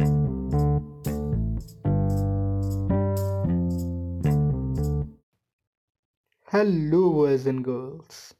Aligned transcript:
Hello 0.00 0.10
boys 7.10 7.48
and 7.48 7.60
girls 7.60 8.36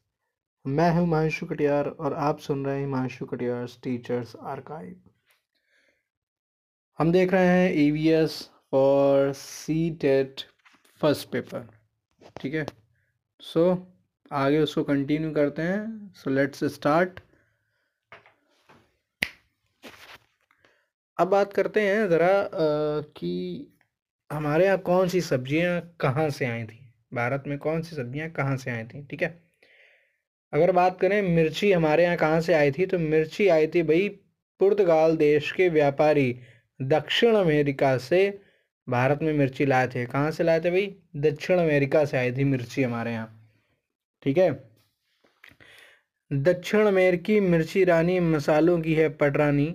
मैं 0.67 0.91
हूँ 0.91 1.01
हिमांशु 1.01 1.47
कटियार 1.47 1.89
और 1.89 2.15
आप 2.15 2.39
सुन 2.39 2.67
रहे 2.67 2.75
हैं 2.75 2.81
हिमांशु 2.81 3.27
कटियार 3.27 3.67
टीचर्स 3.83 4.37
आर्काइव 4.37 5.01
हम 6.99 7.13
देख 7.13 7.33
रहे 7.33 7.47
हैं 7.47 7.75
ई 7.75 7.91
वी 7.91 8.09
एस 8.09 8.51
और 8.73 9.33
सी 9.33 9.91
टेट 9.91 10.41
फ़र्स्ट 11.01 11.29
पेपर 11.29 11.69
ठीक 12.41 12.55
है? 12.55 12.67
सो 13.41 13.93
आगे 14.33 14.59
उसको 14.59 14.83
कंटिन्यू 14.83 15.31
करते 15.31 15.63
हैं. 15.63 16.13
सो 16.15 16.31
लेट्स 16.31 16.65
स्टार्ट 16.65 17.21
अब 21.19 21.29
बात 21.29 21.53
करते 21.53 21.81
हैं 21.81 22.09
ज़रा 22.09 22.29
कि 23.17 23.31
हमारे 24.31 24.65
यहाँ 24.65 24.79
कौन 24.87 25.09
सी 25.09 25.21
सब्ज़ियाँ 25.21 25.81
कहाँ 26.01 26.29
से 26.31 26.47
आई 26.47 26.65
थी? 26.65 26.79
भारत 27.15 27.45
में 27.47 27.57
कौन 27.59 27.83
सी 27.83 27.97
सब्ज़ियाँ 27.97 28.29
कहाँ 28.31 28.57
से 28.57 28.71
आई 28.71 28.85
थी? 28.85 29.03
ठीक 29.11 29.23
है? 29.23 29.29
अगर 30.53 30.73
बात 30.73 30.99
करें, 31.01 31.23
मिर्ची 31.23 31.73
हमारे 31.73 32.05
यहाँ 32.05 32.17
कहाँ 32.17 32.41
से 32.41 32.55
आई 32.55 32.71
थी? 32.73 32.87
तो 32.87 32.99
मिर्ची 32.99 33.49
आई 33.49 33.67
थी 33.75 33.83
भाई 33.83 34.09
पुर्तगाल 34.61 35.17
देश 35.17 35.51
के 35.53 35.69
व्यापारी 35.69 36.35
दक्षिण 36.81 37.35
अमेरिका 37.37 37.97
से। 37.99 38.29
भारत 38.89 39.23
में 39.23 39.33
मिर्ची 39.33 39.67
लाए 39.67 39.89
थे। 39.95 40.05
कहाँ 40.07 40.31
से 40.31 40.45
लाए 40.45 40.61
थे 40.61 40.71
भाई? 40.71 40.87
दक्षिण 41.17 41.59
अमेरिका 41.59 42.05
से 42.05 42.17
आई 42.19 42.33
थी 42.33 42.45
मिर्ची 42.45 42.83
हमारे 42.83 43.13
यहाँ। 43.13 43.35
ठीक 44.23 44.39
है? 44.39 44.51
दक्षिण 46.31 46.87
अमेरिकी 46.87 47.41
मिर्ची 47.41 47.85
रानी 47.85 48.19
मसालों 48.21 48.81
की 48.81 48.95
है, 48.95 49.09
पटरानी। 49.09 49.75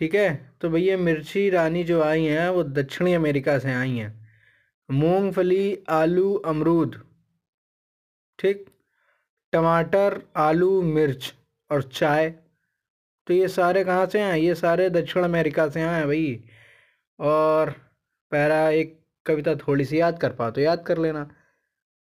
ठीक 0.00 0.14
है? 0.14 0.52
तो 0.60 0.68
भैया 0.70 0.96
मिर्ची 0.96 1.50
रानी 1.50 1.84
जो 1.84 2.02
आई 2.02 2.24
हैं, 2.24 2.48
वो 2.48 2.62
दक्षिणी 2.62 3.14
अमेरिका 3.14 3.58
से 3.58 3.72
आई 3.72 3.96
हैं। 3.96 4.28
मूंगफली, 4.90 5.84
आलू, 5.88 6.34
अमरूद। 6.34 7.02
ठीक? 8.38 8.66
टमाटर, 9.52 10.22
आलू, 10.36 10.82
मिर्च 10.82 11.34
और 11.70 11.82
चाय। 11.82 12.30
तो 13.26 13.34
ये 13.34 13.48
सारे 13.48 13.84
कहाँ 13.84 14.06
से 14.06 14.20
हैं 14.20 14.36
ये 14.36 14.54
सारे 14.54 14.90
दक्षिण 14.90 15.22
अमेरिका 15.22 15.68
से 15.68 15.82
आए 15.82 15.98
हैं 15.98 16.06
भाई। 16.06 16.44
और 17.18 17.70
पैरा 18.30 18.70
एक 18.70 19.00
कविता 19.26 19.54
थोड़ी 19.54 19.84
सी 19.84 20.00
याद 20.00 20.18
कर 20.18 20.32
पा 20.32 20.50
तो 20.50 20.60
याद 20.60 20.84
कर 20.86 20.98
लेना। 20.98 21.30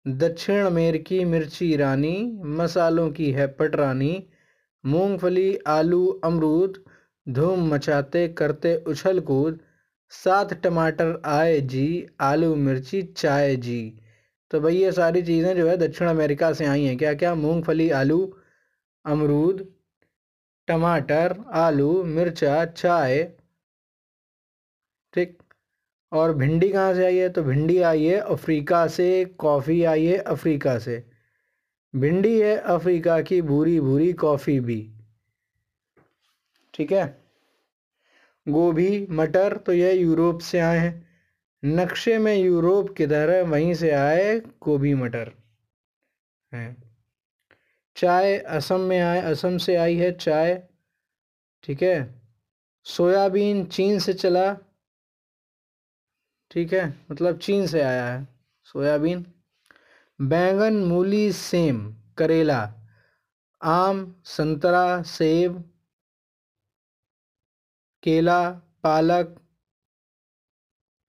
दक्षिण 0.08 0.66
अमेरिकी 0.66 1.26
मिर्ची 1.26 1.76
रानी, 1.78 2.40
मसालों 2.46 3.12
की 3.12 3.32
है 3.32 3.48
पटरानी 3.48 4.30
मूंगफली, 4.86 5.58
आलू, 5.68 6.08
अमरूद। 6.08 6.84
धूम 7.30 7.68
मचाते 7.74 8.28
करते 8.28 8.76
उछल 8.88 9.20
कूद। 9.20 9.60
साथ 10.10 10.54
टमाटर 10.64 11.22
आए 11.26 11.60
जी, 11.62 12.08
आलू 12.22 12.56
मिर्ची 12.56 13.02
चाय 13.04 13.56
जी। 13.56 13.82
तो 14.52 14.60
भाई 14.60 14.78
ये 14.78 14.92
सारी 14.92 15.22
चीज़ें 15.22 15.56
जो 15.58 15.68
है 15.68 15.78
दक्षिण 15.78 16.08
अमेरिका 16.08 16.54
से 16.54 16.66
आई 16.66 16.86
हैं। 16.86 16.98
क्या 16.98 17.14
क्या? 17.14 17.36
मूंगफली, 17.36 17.90
आलू, 17.90 18.34
अमरूद, 19.06 19.68
टमाटर, 20.68 21.36
आलू, 21.52 22.04
मिर्चा, 22.04 22.66
चाय। 22.66 23.24
ठीक। 25.14 25.38
और 26.12 26.34
भिंडी 26.34 26.70
कहाँ 26.70 26.94
से 26.94 27.06
आई 27.06 27.18
है? 27.18 27.30
तो 27.30 27.44
भिंडी 27.44 27.78
आई 27.78 28.06
है 28.06 28.20
अफ्रीका 28.20 28.88
से, 28.88 29.26
कॉफ़ी 29.26 29.84
आई 29.84 30.06
है 30.06 30.18
अफ्रीका 30.18 30.78
से। 30.80 31.04
भिंडी 31.96 32.40
है 32.42 32.58
अफ्रीका 32.58 33.22
की 33.22 33.42
भूरी 33.42 33.80
भूरी 33.80 34.14
कॉफ़ी 34.14 34.60
भी। 34.60 34.80
ठीक 36.80 36.92
है? 36.92 37.24
गोभी, 38.48 39.08
मटर 39.10 39.58
तो 39.58 39.74
यह 39.74 40.02
यूरोप 40.02 40.42
से 40.42 40.60
आए 40.60 40.78
हैं। 40.78 41.10
नक्शे 41.66 42.18
में 42.18 42.36
यूरोप 42.36 42.98
किधर 42.98 43.30
है? 43.30 43.42
वहीं 43.42 43.74
से 43.74 43.92
आए 43.92 44.40
गोभी, 44.40 44.94
मटर। 44.94 45.32
हैं। 46.54 46.84
चाय 47.96 48.38
असम 48.38 48.80
में 48.80 49.00
आए, 49.00 49.22
असम 49.22 49.58
से 49.58 49.76
आई 49.76 49.96
है 49.96 50.12
चाय। 50.12 50.64
ठीक 51.64 51.84
है? 51.84 52.22
सोयाबीन 52.84 53.66
चीन 53.66 54.00
से 54.00 54.14
चला। 54.14 54.54
ठीक 56.52 56.74
है? 56.74 56.94
मतलब 57.12 57.38
चीन 57.38 57.68
से 57.68 57.82
आया 57.82 58.08
है 58.08 58.28
सोयाबीन। 58.64 59.26
बैंगन, 60.22 60.74
मूली, 60.74 61.32
सेम, 61.32 61.96
करेला, 62.18 62.74
आम, 63.62 64.16
संतरा, 64.26 65.02
सेब 65.02 65.74
केला, 68.04 68.50
पालक, 68.84 69.42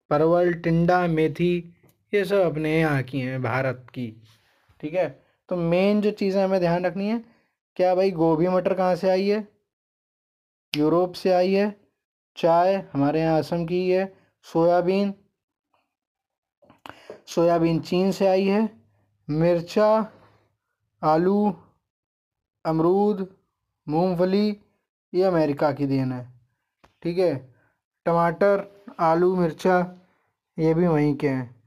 परवल, 0.10 0.54
टिंडा, 0.54 1.08
मेथी, 1.08 1.74
ये 2.14 2.26
सब 2.26 2.36
अपने 2.36 2.80
यहाँ 2.80 3.04
की 3.04 3.20
हैं, 3.20 3.42
भारत 3.42 3.88
की। 3.94 4.22
ठीक 4.80 4.94
है? 4.94 5.24
तो 5.50 5.56
मेन 5.56 6.02
जो 6.02 6.12
चीज़ें 6.12 6.44
हमें 6.44 6.60
ध्यान 6.60 6.86
रखनी 6.86 7.08
है, 7.08 7.26
क्या 7.76 7.96
भाई 7.96 8.12
गोभी 8.12 8.48
मटर 8.48 8.74
कहाँ 8.74 8.96
से 8.96 9.10
आई 9.10 9.30
है? 9.30 9.48
यूरोप 10.78 11.14
से 11.14 11.32
आई 11.32 11.54
है। 11.54 11.82
चाय 12.38 12.76
हमारे 12.94 13.22
यहाँ 13.22 13.40
असम 13.40 13.66
की 13.66 13.90
है। 13.92 14.18
सोयाबीन 14.42 15.14
सोयाबीन 17.28 17.80
चीन 17.80 18.12
से 18.12 18.28
आई 18.28 18.46
है। 18.46 18.82
मिर्चा, 19.30 20.12
आलू, 21.04 21.56
अमरूद, 22.66 23.36
मूंगफली, 23.90 24.62
ये 25.14 25.24
अमेरिका 25.24 25.72
की 25.72 25.86
देन 25.86 26.12
है। 26.12 26.35
ठीक 27.06 27.18
है? 27.18 27.54
टमाटर, 28.06 28.84
आलू, 29.00 29.36
मिर्चा, 29.36 29.96
ये 30.60 30.74
भी 30.74 30.88
वहीं 30.88 31.16
के 31.16 31.30
हैं। 31.30 31.64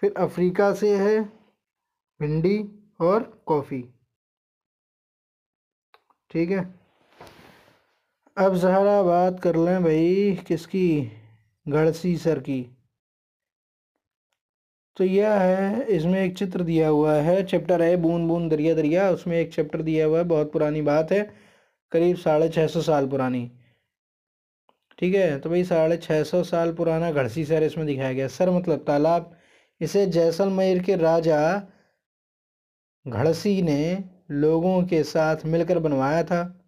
फिर 0.00 0.14
अफ्रीका 0.16 0.74
से 0.74 0.96
है 0.98 1.22
भिंडी 2.20 2.88
और 3.00 3.42
कॉफ़ी। 3.46 3.88
ठीक 6.30 6.50
है? 6.50 6.74
अब 8.38 8.54
ज़रा 8.54 9.02
बात 9.02 9.40
कर 9.40 9.56
लें 9.56 9.82
भाई, 9.82 10.36
किसकी? 10.46 11.12
गढ़सी 11.68 12.16
सर 12.16 12.38
की। 12.38 12.76
तो 14.96 15.04
यह 15.04 15.32
है, 15.32 15.84
इसमें 15.84 16.20
एक 16.20 16.38
चित्र 16.38 16.62
दिया 16.62 16.88
हुआ 16.88 17.14
है, 17.14 17.46
चैप्टर 17.46 17.82
है 17.82 17.96
बूंद 17.96 18.28
बूंद 18.28 18.50
दरिया 18.50 18.74
दरिया, 18.74 19.10
उसमें 19.10 19.36
एक 19.36 19.54
चैप्टर 19.54 19.82
दिया 19.82 20.06
हुआ 20.06 20.18
है, 20.18 20.24
बहुत 20.24 20.52
पुरानी 20.52 20.82
बात 20.82 21.12
है, 21.12 21.34
करीब 21.92 22.16
साढ़े 22.16 22.48
छः 22.48 22.66
सौ 22.66 22.80
साल 22.80 23.08
पुरानी। 23.08 23.52
ठीक 25.02 25.14
है? 25.14 25.38
तो 25.38 25.50
भाई 25.50 25.64
साढ़े 25.64 25.96
छः 25.96 26.22
सौ 26.24 26.42
साल 26.42 26.72
पुराना 26.72 27.10
घड़सी 27.12 27.44
सर 27.44 27.62
इसमें 27.62 27.86
दिखाया 27.86 28.12
गया। 28.12 28.28
सर 28.28 28.50
मतलब 28.50 28.84
तालाब। 28.86 29.36
इसे 29.80 30.06
जैसलमेर 30.06 30.82
के 30.82 30.96
राजा 30.96 31.62
घड़सी 33.08 33.62
ने 33.62 34.04
लोगों 34.30 34.82
के 34.82 35.02
साथ 35.02 35.36
मिलकर 35.44 35.78
बनवाया 35.78 36.22
था। 36.22 36.64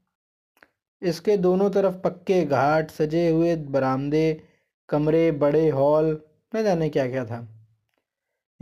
इसके 1.03 1.37
दोनों 1.37 1.71
तरफ़ 1.71 1.95
पक्के 1.95 2.45
घाट, 2.45 2.91
सजे 2.91 3.28
हुए 3.28 3.56
बरामदे, 3.56 4.43
कमरे, 4.89 5.31
बड़े 5.33 5.69
हॉल, 5.69 6.21
न 6.56 6.62
जाने 6.62 6.89
क्या 6.89 7.06
क्या 7.09 7.25
था। 7.25 7.49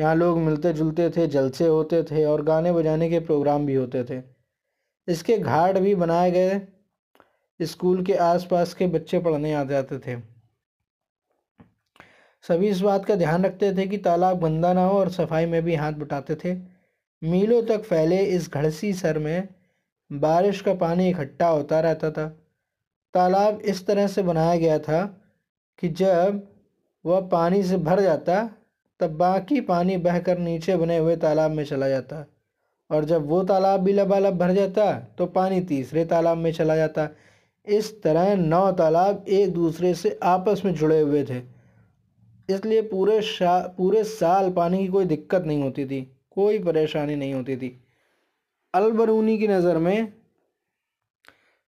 यहाँ 0.01 0.15
लोग 0.15 0.39
मिलते 0.39 0.73
जुलते 0.73 1.11
थे, 1.11 1.27
जलसे 1.27 1.67
होते 1.67 2.03
थे 2.03 2.25
और 2.25 2.43
गाने 2.43 2.73
बजाने 2.73 3.11
के 3.11 3.21
प्रोग्राम 3.21 3.67
भी 3.67 3.75
होते 3.75 4.05
थे। 4.05 4.23
इसके 5.09 5.39
घाट 5.39 5.79
भी 5.79 5.95
बनाए 5.95 6.31
गए 6.31 6.61
स्कूल 7.67 8.05
के 8.05 8.15
आसपास 8.15 8.75
के 8.75 8.87
बच्चे 8.89 9.19
पढ़ने 9.19 9.53
आ 9.53 9.63
जाते 9.65 9.99
थे। 9.99 10.17
सभी 12.45 12.69
इस 12.69 12.81
बात 12.81 13.05
का 13.05 13.15
ध्यान 13.15 13.45
रखते 13.45 13.73
थे 13.73 13.87
कि 13.87 13.99
तालाब 13.99 14.41
गंदा 14.41 14.73
ना 14.73 14.85
हो 14.85 14.99
और 14.99 15.11
सफ़ाई 15.11 15.47
में 15.47 15.63
भी 15.63 15.75
हाथ 15.75 15.93
बटाते 15.95 16.35
थे। 16.35 16.55
मीलों 17.23 17.63
तक 17.63 17.83
फैले 17.83 18.19
इस 18.27 18.51
घड़सी 18.51 18.93
सर 18.95 19.19
में 19.19 19.49
बारिश 20.11 20.61
का 20.61 20.75
पानी 20.75 21.09
इकट्ठा 21.11 21.49
होता 21.49 21.81
रहता 21.81 22.11
था। 22.11 22.27
तालाब 23.15 23.61
इस 23.63 23.87
तरह 23.87 24.07
से 24.07 24.23
बनाया 24.23 24.57
गया 24.57 24.79
था 24.79 25.05
कि 25.79 25.89
जब 25.91 26.43
वह 27.05 27.21
पानी 27.29 27.63
से 27.63 27.77
भर 27.79 28.01
जाता, 28.01 28.43
तब 29.01 29.17
बाकी 29.17 29.61
पानी 29.63 29.97
बहकर 29.99 30.39
नीचे 30.39 30.77
बने 30.77 30.97
हुए 30.99 31.17
तालाब 31.17 31.51
में 31.51 31.65
चला 31.65 31.89
जाता 31.89 32.25
और 32.91 33.05
जब 33.05 33.27
वो 33.27 33.43
तालाब 33.45 33.81
भी 33.81 33.93
लबालब 33.93 34.39
भर 34.39 34.53
जाता 34.53 34.93
तो 35.19 35.27
पानी 35.29 35.61
तीसरे 35.63 36.05
तालाब 36.05 36.39
में 36.39 36.53
चला 36.53 36.77
जाता। 36.77 37.09
इस 37.67 38.03
तरह 38.03 38.35
नौ 38.37 38.71
तालाब 38.73 39.25
एक 39.29 39.53
दूसरे 39.53 39.95
से 39.95 40.19
आपस 40.23 40.63
में 40.65 40.75
जुड़े 40.75 41.01
हुए 41.01 41.25
थे। 41.25 41.39
इसलिए 42.49 42.83
पूरे 42.83 43.21
शा, 43.23 43.59
पूरे 43.77 44.05
साल 44.05 44.51
पानी 44.53 44.79
की 44.79 44.89
कोई 44.89 45.05
दिक्कत 45.05 45.43
नहीं 45.43 45.63
होती 45.63 45.85
थी, 45.87 46.01
कोई 46.31 46.59
परेशानी 46.59 47.17
नहीं 47.17 47.35
होती 47.35 47.57
थी। 47.57 47.79
अलबरूनी 48.75 49.39
की 49.39 49.49
नज़र 49.49 49.79
में 49.79 50.13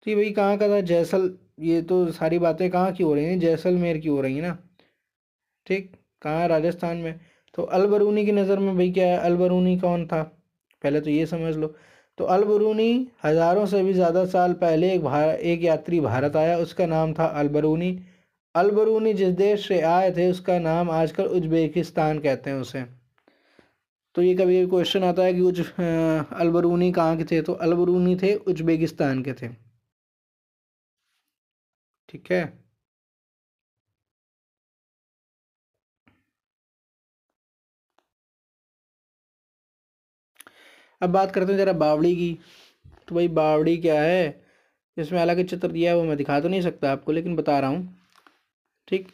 थी 0.05 0.15
भाई 0.15 0.31
कहाँ 0.31 0.57
का 0.57 0.69
था? 0.69 0.81
जैसल, 0.81 1.37
ये 1.59 1.81
तो 1.81 2.11
सारी 2.11 2.39
बातें 2.39 2.69
कहाँ 2.69 2.91
की 2.91 3.03
हो 3.03 3.13
रही 3.15 3.25
हैं? 3.25 3.39
जैसलमेर 3.39 3.97
की 3.97 4.09
हो 4.09 4.21
रही 4.21 4.35
हैं 4.35 4.41
ना? 4.41 4.57
ठीक, 5.67 5.91
कहाँ 6.21 6.41
है 6.41 6.47
राजस्थान 6.47 6.97
में? 6.97 7.19
तो 7.53 7.63
अलबरूनी 7.63 8.25
की 8.25 8.31
नज़र 8.31 8.59
में 8.59 8.75
भाई 8.75 8.91
क्या 8.91 9.07
है? 9.07 9.17
अलबरूनी 9.17 9.77
कौन 9.79 10.05
था? 10.07 10.23
पहले 10.83 11.01
तो 11.01 11.09
ये 11.09 11.25
समझ 11.25 11.55
लो। 11.55 11.75
तो 12.17 12.25
अलबरूनी 12.25 12.91
हज़ारों 13.23 13.65
से 13.65 13.81
भी 13.83 13.93
ज़्यादा 13.93 14.25
साल 14.27 14.53
पहले 14.61 14.91
एक 14.93 15.03
भार 15.03 15.29
एक 15.29 15.63
यात्री 15.63 15.99
भारत 16.01 16.35
आया, 16.35 16.57
उसका 16.57 16.85
नाम 16.85 17.13
था 17.13 17.25
अलबरूनी। 17.39 17.91
अलबरूनी 18.55 19.13
जिस 19.13 19.33
देश 19.35 19.67
से 19.67 19.79
आए 19.83 20.11
थे, 20.11 20.29
उसका 20.31 20.57
नाम 20.59 20.89
आजकल 20.91 21.25
उज्बेकिस्तान 21.27 22.19
कहते 22.19 22.49
हैं 22.49 22.57
उसे। 22.57 22.83
तो 24.15 24.21
ये 24.21 24.33
कभी 24.35 24.65
क्वेश्चन 24.67 25.03
आता 25.03 25.23
है 25.23 25.33
कि 25.33 25.41
उज 25.41 25.59
अलबरूनी 25.69 26.91
कहाँ 26.91 27.17
के 27.17 27.23
थे? 27.23 27.41
तो 27.41 27.53
अलबरूनी 27.53 28.15
थे, 28.15 28.33
उज्बेकिस्तान 28.35 29.21
के 29.23 29.33
थे। 29.33 29.47
ठीक 32.09 32.31
है? 32.31 32.66
अब 41.01 41.09
बात 41.09 41.31
करते 41.31 41.51
हैं 41.51 41.59
ज़रा 41.59 41.73
बावड़ी 41.73 42.15
की। 42.15 42.37
तो 43.07 43.15
भाई 43.15 43.27
बावड़ी 43.27 43.77
क्या 43.77 44.01
है? 44.01 44.41
इसमें 44.97 45.19
अलग 45.19 45.43
चित्र 45.45 45.67
दिया 45.67 45.91
है, 45.91 45.97
वो 45.97 46.03
मैं 46.03 46.17
दिखा 46.17 46.39
तो 46.39 46.49
नहीं 46.49 46.61
सकता 46.61 46.91
आपको, 46.91 47.11
लेकिन 47.11 47.35
बता 47.35 47.59
रहा 47.59 47.69
हूँ। 47.69 47.97
ठीक? 48.87 49.07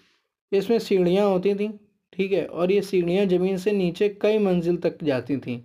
इसमें 0.52 0.80
सीढ़ियाँ 0.80 1.28
होती 1.28 1.54
थी, 1.56 1.68
ठीक 2.14 2.32
है? 2.32 2.46
और 2.46 2.72
ये 2.72 2.82
सीढ़ियाँ 2.82 3.26
ज़मीन 3.26 3.58
से 3.58 3.72
नीचे 3.72 4.10
कई 4.22 4.38
मंजिल 4.38 4.78
तक 4.78 5.04
जाती 5.04 5.38
थीं। 5.38 5.60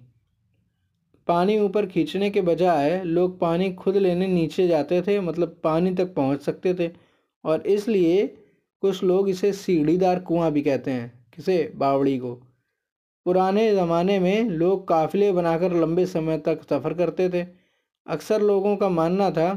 पानी 1.29 1.59
ऊपर 1.59 1.87
खींचने 1.87 2.31
के 2.31 2.41
बजाय 2.41 3.03
लोग 3.05 3.39
पानी 3.41 3.73
खुद 3.73 3.97
लेने 3.97 4.27
नीचे 4.27 4.67
जाते 4.69 5.01
थे 5.03 5.19
मतलब 5.21 5.61
पानी 5.65 5.95
तक 5.95 6.15
पहुँच 6.15 6.43
सकते 6.43 6.75
थे। 6.75 6.91
और 7.45 7.67
इसलिए 7.67 8.27
कुछ 8.83 9.03
लोग 9.03 9.29
इसे 9.29 9.53
सीढ़ीदार 9.53 10.19
कुआँ 10.19 10.51
भी 10.53 10.63
कहते 10.63 10.91
हैं, 10.91 11.13
किसे? 11.37 11.73
बावड़ी 11.77 12.19
को। 12.19 12.35
पुराने 13.29 13.71
ज़माने 13.75 14.19
में 14.19 14.49
लोग 14.51 14.87
काफ़िले 14.89 15.31
बनाकर 15.33 15.73
लंबे 15.73 16.05
समय 16.07 16.39
तक 16.39 16.63
सफ़र 16.63 16.95
करते 16.95 17.29
थे। 17.31 17.45
अक्सर 18.07 18.43
लोगों 18.43 18.77
का 18.77 18.89
मानना 18.89 19.31
था 19.31 19.49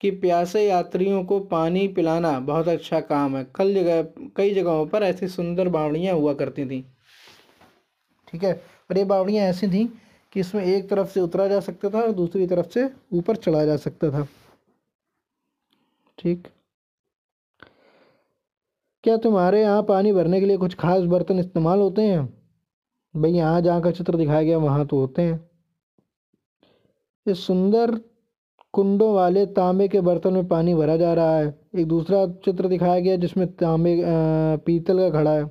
कि 0.00 0.10
प्यासे 0.10 0.66
यात्रियों 0.66 1.24
को 1.24 1.38
पानी 1.46 1.86
पिलाना 1.88 2.38
बहुत 2.40 2.68
अच्छा 2.68 3.00
काम 3.00 3.36
है। 3.36 3.44
कल 3.56 3.72
जगह, 3.74 4.02
कई 4.36 4.54
जगहों 4.54 4.86
पर 4.86 5.02
ऐसी 5.02 5.28
सुंदर 5.28 5.68
बावड़ियाँ 5.68 6.16
हुआ 6.16 6.34
करती 6.34 6.66
थी। 6.66 6.80
ठीक 8.28 8.44
है, 8.44 8.52
और 8.90 8.98
ये 8.98 9.04
बावड़ियाँ 9.04 9.46
ऐसी 9.46 9.68
थीं 9.68 9.86
कि 10.32 10.40
इसमें 10.40 10.64
एक 10.64 10.88
तरफ़ 10.90 11.08
से 11.08 11.20
उतरा 11.20 11.48
जा 11.48 11.60
सकता 11.60 11.90
था 11.90 12.00
और 12.00 12.12
दूसरी 12.12 12.46
तरफ़ 12.46 12.68
से 12.68 12.88
ऊपर 13.12 13.36
चढ़ा 13.36 13.64
जा 13.64 13.76
सकता 13.76 14.10
था। 14.10 14.26
ठीक। 16.18 16.48
क्या 19.04 19.16
तुम्हारे 19.16 19.60
यहाँ 19.62 19.82
पानी 19.82 20.12
भरने 20.12 20.38
के 20.40 20.46
लिए 20.46 20.56
कुछ 20.56 20.74
खास 20.74 21.02
बर्तन 21.02 21.38
इस्तेमाल 21.38 21.78
होते 21.78 22.02
हैं? 22.02 22.24
भाई 23.14 23.30
यहाँ 23.30 23.60
जहाँ 23.60 23.80
का 23.82 23.90
चित्र 23.90 24.16
दिखाया 24.16 24.42
गया, 24.42 24.58
वहाँ 24.58 24.86
तो 24.86 24.98
होते 24.98 25.22
हैं। 25.22 25.40
इस 27.26 27.46
सुंदर 27.46 27.90
कुंडों 28.74 29.12
वाले 29.14 29.44
तांबे 29.46 29.88
के 29.88 30.00
बर्तन 30.00 30.32
में 30.32 30.48
पानी 30.48 30.74
भरा 30.74 30.96
जा 30.96 31.12
रहा 31.14 31.36
है। 31.36 31.54
एक 31.76 31.86
दूसरा 31.88 32.26
चित्र 32.44 32.68
दिखाया 32.68 33.00
गया, 33.00 33.16
जिसमें 33.16 33.46
तांबे 33.52 33.96
पीतल 34.66 34.98
का 34.98 35.08
घड़ा 35.10 35.32
है। 35.32 35.44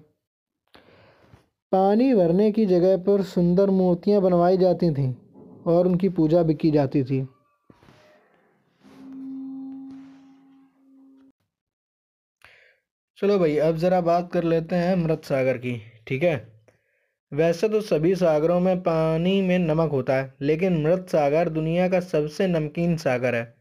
पानी 1.71 2.13
भरने 2.13 2.51
की 2.51 2.65
जगह 2.65 2.97
पर 2.97 3.21
सुंदर 3.21 3.69
मूर्तियाँ 3.69 4.21
बनवाई 4.21 4.57
जाती 4.57 4.91
थीं 4.91 5.13
और 5.67 5.87
उनकी 5.87 6.09
पूजा 6.09 6.43
भी 6.43 6.53
की 6.53 6.71
जाती 6.71 7.03
थी। 7.03 7.21
चलो 13.23 13.39
भाई, 13.39 13.57
अब 13.57 13.77
ज़रा 13.77 14.01
बात 14.01 14.31
कर 14.33 14.43
लेते 14.43 14.75
हैं 14.75 14.95
मृत 14.95 15.25
सागर 15.25 15.57
की, 15.57 15.81
ठीक 16.07 16.23
है? 16.23 16.53
वैसे 17.33 17.69
तो 17.69 17.81
सभी 17.81 18.15
सागरों 18.15 18.59
में 18.59 18.79
पानी 18.79 19.41
में 19.41 19.59
नमक 19.59 19.91
होता 19.91 20.15
है, 20.15 20.33
लेकिन 20.41 20.83
मृत 20.83 21.07
सागर 21.09 21.49
दुनिया 21.49 21.89
का 21.89 21.99
सबसे 21.99 22.47
नमकीन 22.47 22.97
सागर 22.97 23.35
है। 23.35 23.55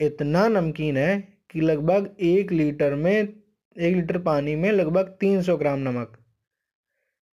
इतना 0.00 0.48
नमकीन 0.48 0.96
है 0.96 1.28
कि 1.50 1.60
लगभग 1.60 2.16
एक 2.20 2.52
लीटर 2.52 2.94
में, 2.94 3.12
एक 3.78 3.96
लीटर 3.96 4.18
पानी 4.18 4.56
में 4.56 4.72
लगभग 4.72 5.16
तीन 5.20 5.42
सौ 5.42 5.56
ग्राम 5.56 5.78
नमक। 5.78 6.18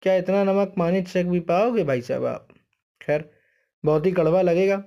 क्या 0.02 0.16
इतना 0.16 0.44
नमक 0.44 0.74
पानी 0.78 1.02
चख 1.02 1.26
भी 1.26 1.40
पाओगे 1.40 1.84
भाई 1.84 2.02
साहब 2.02 2.26
आप? 2.26 2.48
खैर, 3.02 3.32
बहुत 3.86 4.06
ही 4.06 4.12
कड़वा 4.12 4.42
लगेगा। 4.42 4.84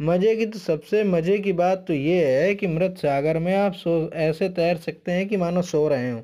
मज़े 0.00 0.36
की 0.36 0.46
तो 0.46 0.58
सबसे 0.58 1.04
मज़े 1.04 1.38
की 1.38 1.52
बात 1.52 1.84
तो 1.88 1.92
ये 1.92 2.42
है 2.42 2.54
कि 2.54 2.66
मृत 2.66 2.94
सागर 2.98 3.38
में 3.38 3.54
आप 3.54 3.72
सो, 3.72 4.10
ऐसे 4.10 4.48
तैर 4.48 4.76
सकते 4.76 5.12
हैं 5.12 5.28
कि 5.28 5.36
मानो 5.36 5.62
सो 5.62 5.88
रहे 5.88 6.10
हों, 6.10 6.22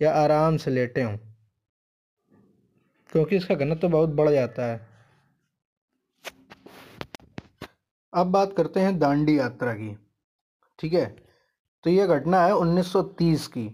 या 0.00 0.12
आराम 0.12 0.56
से 0.56 0.70
लेटे 0.70 1.02
हों। 1.02 1.16
क्योंकि 3.12 3.36
इसका 3.36 3.54
घनत्व 3.54 3.80
तो 3.80 3.88
बहुत 3.88 4.08
बढ़ 4.08 4.30
जाता 4.30 4.66
है। 4.66 4.80
अब 8.12 8.26
बात 8.26 8.54
करते 8.56 8.80
हैं 8.80 8.98
दांडी 8.98 9.38
यात्रा 9.38 9.72
की, 9.72 9.96
ठीक 10.78 10.92
है? 10.92 11.06
तो 11.84 11.90
ये 11.90 12.06
घटना 12.06 12.44
है 12.46 12.52
1930 12.52 13.46
की। 13.46 13.66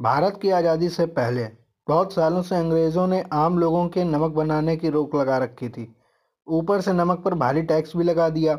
भारत 0.00 0.38
की 0.42 0.50
आज़ादी 0.50 0.88
से 0.88 1.06
पहले, 1.06 1.44
बहुत 1.88 2.12
सालों 2.12 2.42
से 2.42 2.56
अंग्रेज़ों 2.56 3.06
ने 3.06 3.24
आम 3.32 3.58
लोगों 3.58 3.88
के 3.88 4.04
नमक 4.04 4.30
बनाने 4.30 4.76
की 4.76 4.88
रोक 4.88 5.16
लगा 5.16 5.38
रखी 5.38 5.68
थी। 5.68 5.95
ऊपर 6.48 6.80
से 6.80 6.92
नमक 6.92 7.18
पर 7.18 7.34
भारी 7.34 7.62
टैक्स 7.62 7.96
भी 7.96 8.04
लगा 8.04 8.28
दिया। 8.28 8.58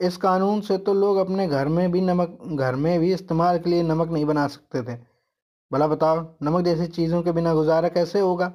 इस 0.00 0.16
कानून 0.16 0.60
से 0.60 0.78
तो 0.78 0.94
लोग 0.94 1.16
अपने 1.16 1.48
घर 1.48 1.68
में 1.68 1.92
भी 1.92 2.00
नमक, 2.00 2.38
घर 2.52 2.74
में 2.74 3.00
भी 3.00 3.12
इस्तेमाल 3.12 3.58
के 3.58 3.70
लिए 3.70 3.82
नमक 3.82 4.10
नहीं 4.10 4.24
बना 4.24 4.46
सकते 4.46 4.82
थे। 4.82 4.98
भला 5.72 5.86
बताओ, 5.86 6.34
नमक 6.42 6.64
जैसी 6.64 6.86
चीज़ों 6.86 7.22
के 7.22 7.32
बिना 7.32 7.54
गुजारा 7.54 7.88
कैसे 7.88 8.20
होगा? 8.20 8.52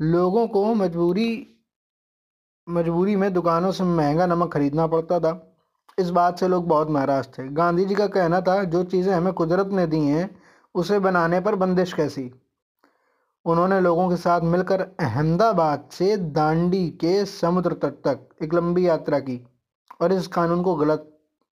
लोगों 0.00 0.48
को 0.48 0.74
मजबूरी 0.74 1.50
मजबूरी 2.68 3.16
में 3.16 3.32
दुकानों 3.32 3.72
से 3.72 3.84
महँगा 3.84 4.26
नमक 4.26 4.52
खरीदना 4.52 4.86
पड़ता 4.86 5.20
था। 5.20 5.56
इस 5.98 6.10
बात 6.10 6.38
से 6.38 6.48
लोग 6.48 6.68
बहुत 6.68 6.90
नाराज़ 6.90 7.26
थे। 7.26 7.48
गांधी 7.48 7.84
जी 7.84 7.94
का 7.94 8.06
कहना 8.06 8.40
था, 8.40 8.64
जो 8.64 8.84
चीज़ें 8.84 9.14
हमें 9.14 9.32
कुदरत 9.32 9.66
ने 9.66 9.86
दी 9.86 10.00
हैं, 10.00 10.42
उसे 10.74 10.98
बनाने 10.98 11.40
पर 11.40 11.54
बंदिश 11.54 11.92
कैसी? 11.92 12.43
उन्होंने 13.46 13.80
लोगों 13.80 14.08
के 14.10 14.16
साथ 14.16 14.40
मिलकर 14.40 14.80
अहमदाबाद 14.80 15.88
से 15.92 16.16
दांडी 16.16 16.88
के 16.90 17.24
समुद्र 17.24 17.72
तट 17.72 17.94
तक 18.06 18.28
एक 18.42 18.54
लंबी 18.54 18.86
यात्रा 18.88 19.18
की 19.18 19.46
और 20.00 20.12
इस 20.12 20.26
कानून 20.26 20.62
को 20.62 20.74
गलत, 20.74 21.10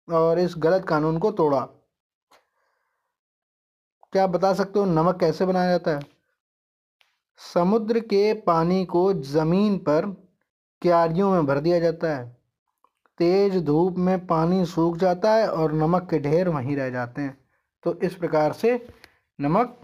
और 0.08 0.38
इस 0.38 0.54
गलत 0.58 0.84
कानून 0.84 1.18
को 1.18 1.30
तोड़ा। 1.30 1.60
क्या 4.12 4.24
आप 4.24 4.30
बता 4.30 4.52
सकते 4.54 4.78
हो 4.78 4.84
नमक 4.84 5.20
कैसे 5.20 5.46
बनाया 5.46 5.70
जाता 5.70 5.90
है? 5.90 6.00
समुद्र 7.54 8.00
के 8.00 8.32
पानी 8.34 8.84
को 8.84 9.12
ज़मीन 9.14 9.78
पर 9.78 10.06
क्यारियों 10.82 11.30
में 11.30 11.46
भर 11.46 11.60
दिया 11.60 11.78
जाता 11.80 12.16
है। 12.16 12.36
तेज 13.18 13.56
धूप 13.64 13.98
में 13.98 14.26
पानी 14.26 14.64
सूख 14.64 14.96
जाता 14.96 15.32
है 15.32 15.48
और 15.48 15.72
नमक 15.72 16.08
के 16.10 16.18
ढेर 16.18 16.48
वहीं 16.48 16.76
रह 16.76 16.90
जाते 16.90 17.22
हैं। 17.22 17.36
तो 17.84 17.94
इस 17.94 18.14
प्रकार 18.14 18.52
से 18.52 18.86
नमक 19.40 19.76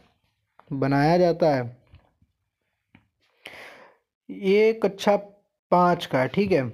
बनाया 0.72 1.18
जाता 1.18 1.46
है। 1.46 1.85
ये 4.30 4.72
कक्षा 4.72 5.16
पाँच 5.72 6.06
का 6.06 6.20
है, 6.20 6.28
ठीक 6.28 6.52
है? 6.52 6.68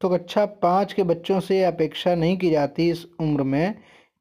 तो 0.00 0.08
कक्षा 0.08 0.46
पाँच 0.46 0.92
के 0.92 1.02
बच्चों 1.02 1.40
से 1.40 1.62
अपेक्षा 1.64 2.14
नहीं 2.14 2.36
की 2.38 2.50
जाती 2.50 2.90
इस 2.90 3.04
उम्र 3.20 3.42
में 3.42 3.74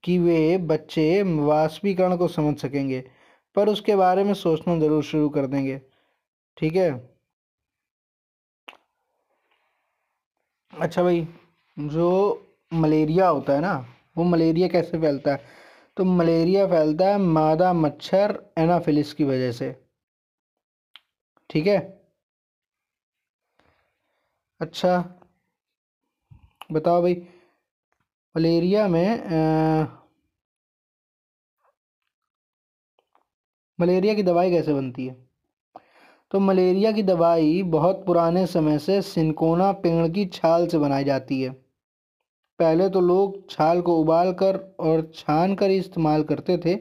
कि 0.04 0.18
वे 0.20 0.58
बच्चे 0.58 1.22
वाष्पीकरण 1.24 2.18
को 2.18 2.28
समझ 2.28 2.58
सकेंगे, 2.62 3.04
पर 3.56 3.70
उसके 3.70 3.96
बारे 3.96 4.24
में 4.24 4.34
सोचना 4.34 4.78
ज़रूर 4.80 5.04
शुरू 5.04 5.30
कर 5.30 5.48
देंगे, 5.48 5.82
ठीक 6.58 6.76
है? 6.76 6.92
अच्छा 10.74 11.04
भाई, 11.04 11.28
जो 11.78 12.10
मलेरिया 12.74 13.28
होता 13.28 13.54
है 13.54 13.62
ना, 13.62 13.86
वो 14.18 14.24
मलेरिया 14.24 14.68
कैसे 14.68 15.00
फैलता 15.00 15.32
है? 15.32 15.42
तो 15.98 16.04
मलेरिया 16.06 16.68
फैलता 16.68 17.06
है 17.06 17.18
मादा 17.18 17.74
मच्छर 17.74 18.40
एनाफिलिस 18.58 19.14
की 19.14 19.24
वजह 19.24 19.52
से, 19.52 19.76
ठीक 21.50 21.68
है? 21.68 21.97
अच्छा 24.62 24.98
बताओ 26.72 27.02
भाई। 27.02 27.16
मलेरिया 28.36 28.88
में 28.88 29.08
आ, 29.20 29.86
मलेरिया 33.80 34.14
की 34.14 34.24
दवाई 34.24 34.52
कैसे 34.52 34.74
बनती 34.74 35.06
है? 35.08 35.16
तो 36.32 36.40
मलेरिया 36.40 36.92
की 36.92 37.04
दवाई 37.04 37.62
बहुत 37.64 38.04
पुराने 38.06 38.46
समय 38.48 38.80
से 38.80 39.02
सिनकोना 39.02 39.72
पेड़ 39.84 40.08
की 40.08 40.26
छाल 40.26 40.68
से 40.68 40.78
बनाई 40.78 41.04
जाती 41.04 41.42
है। 41.42 41.50
पहले 42.60 42.90
तो 42.90 43.02
लोग 43.02 43.50
छाल 43.50 43.82
को 43.82 43.98
उबाल 43.98 44.32
कर 44.34 44.58
और 44.80 45.12
छान 45.16 45.56
कर 45.56 45.72
इस्तेमाल 45.72 46.24
करते 46.24 46.58
थे 46.58 46.78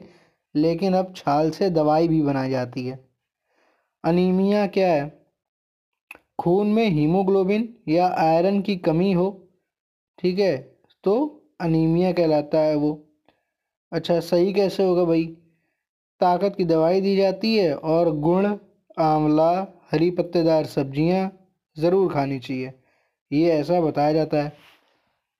लेकिन 0.55 0.93
अब 0.93 1.13
छाल 1.15 1.51
से 1.51 1.69
दवाई 1.69 2.07
भी 2.07 2.21
बनाई 2.21 2.49
जाती 2.49 2.87
है। 2.87 2.99
अनीमिया 4.03 4.65
क्या 4.67 4.93
है? 4.93 5.05
खून 6.39 6.67
में 6.67 6.87
हीमोग्लोबिन 6.87 7.67
या 7.89 8.07
आयरन 8.19 8.61
की 8.61 8.75
कमी 8.77 9.11
हो, 9.13 9.29
ठीक 10.19 10.39
है 10.39 10.57
तो 11.03 11.15
अनीमिया 11.61 12.11
कहलाता 12.13 12.59
है 12.59 12.75
वो। 12.75 12.91
अच्छा 13.91 14.19
सही 14.21 14.53
कैसे 14.53 14.83
होगा 14.83 15.03
भाई? 15.05 15.25
ताकत 16.21 16.55
की 16.57 16.65
दवाई 16.65 17.01
दी 17.01 17.15
जाती 17.15 17.55
है 17.55 17.73
और 17.75 18.11
गुण, 18.17 18.45
आंवला, 18.97 19.51
हरी 19.91 20.09
पत्तेदार 20.11 20.65
सब्ज़ियाँ 20.67 21.31
ज़रूर 21.77 22.13
खानी 22.13 22.39
चाहिए। 22.39 22.73
ये 23.31 23.49
ऐसा 23.51 23.79
बताया 23.81 24.13
जाता 24.13 24.37
है, 24.37 24.51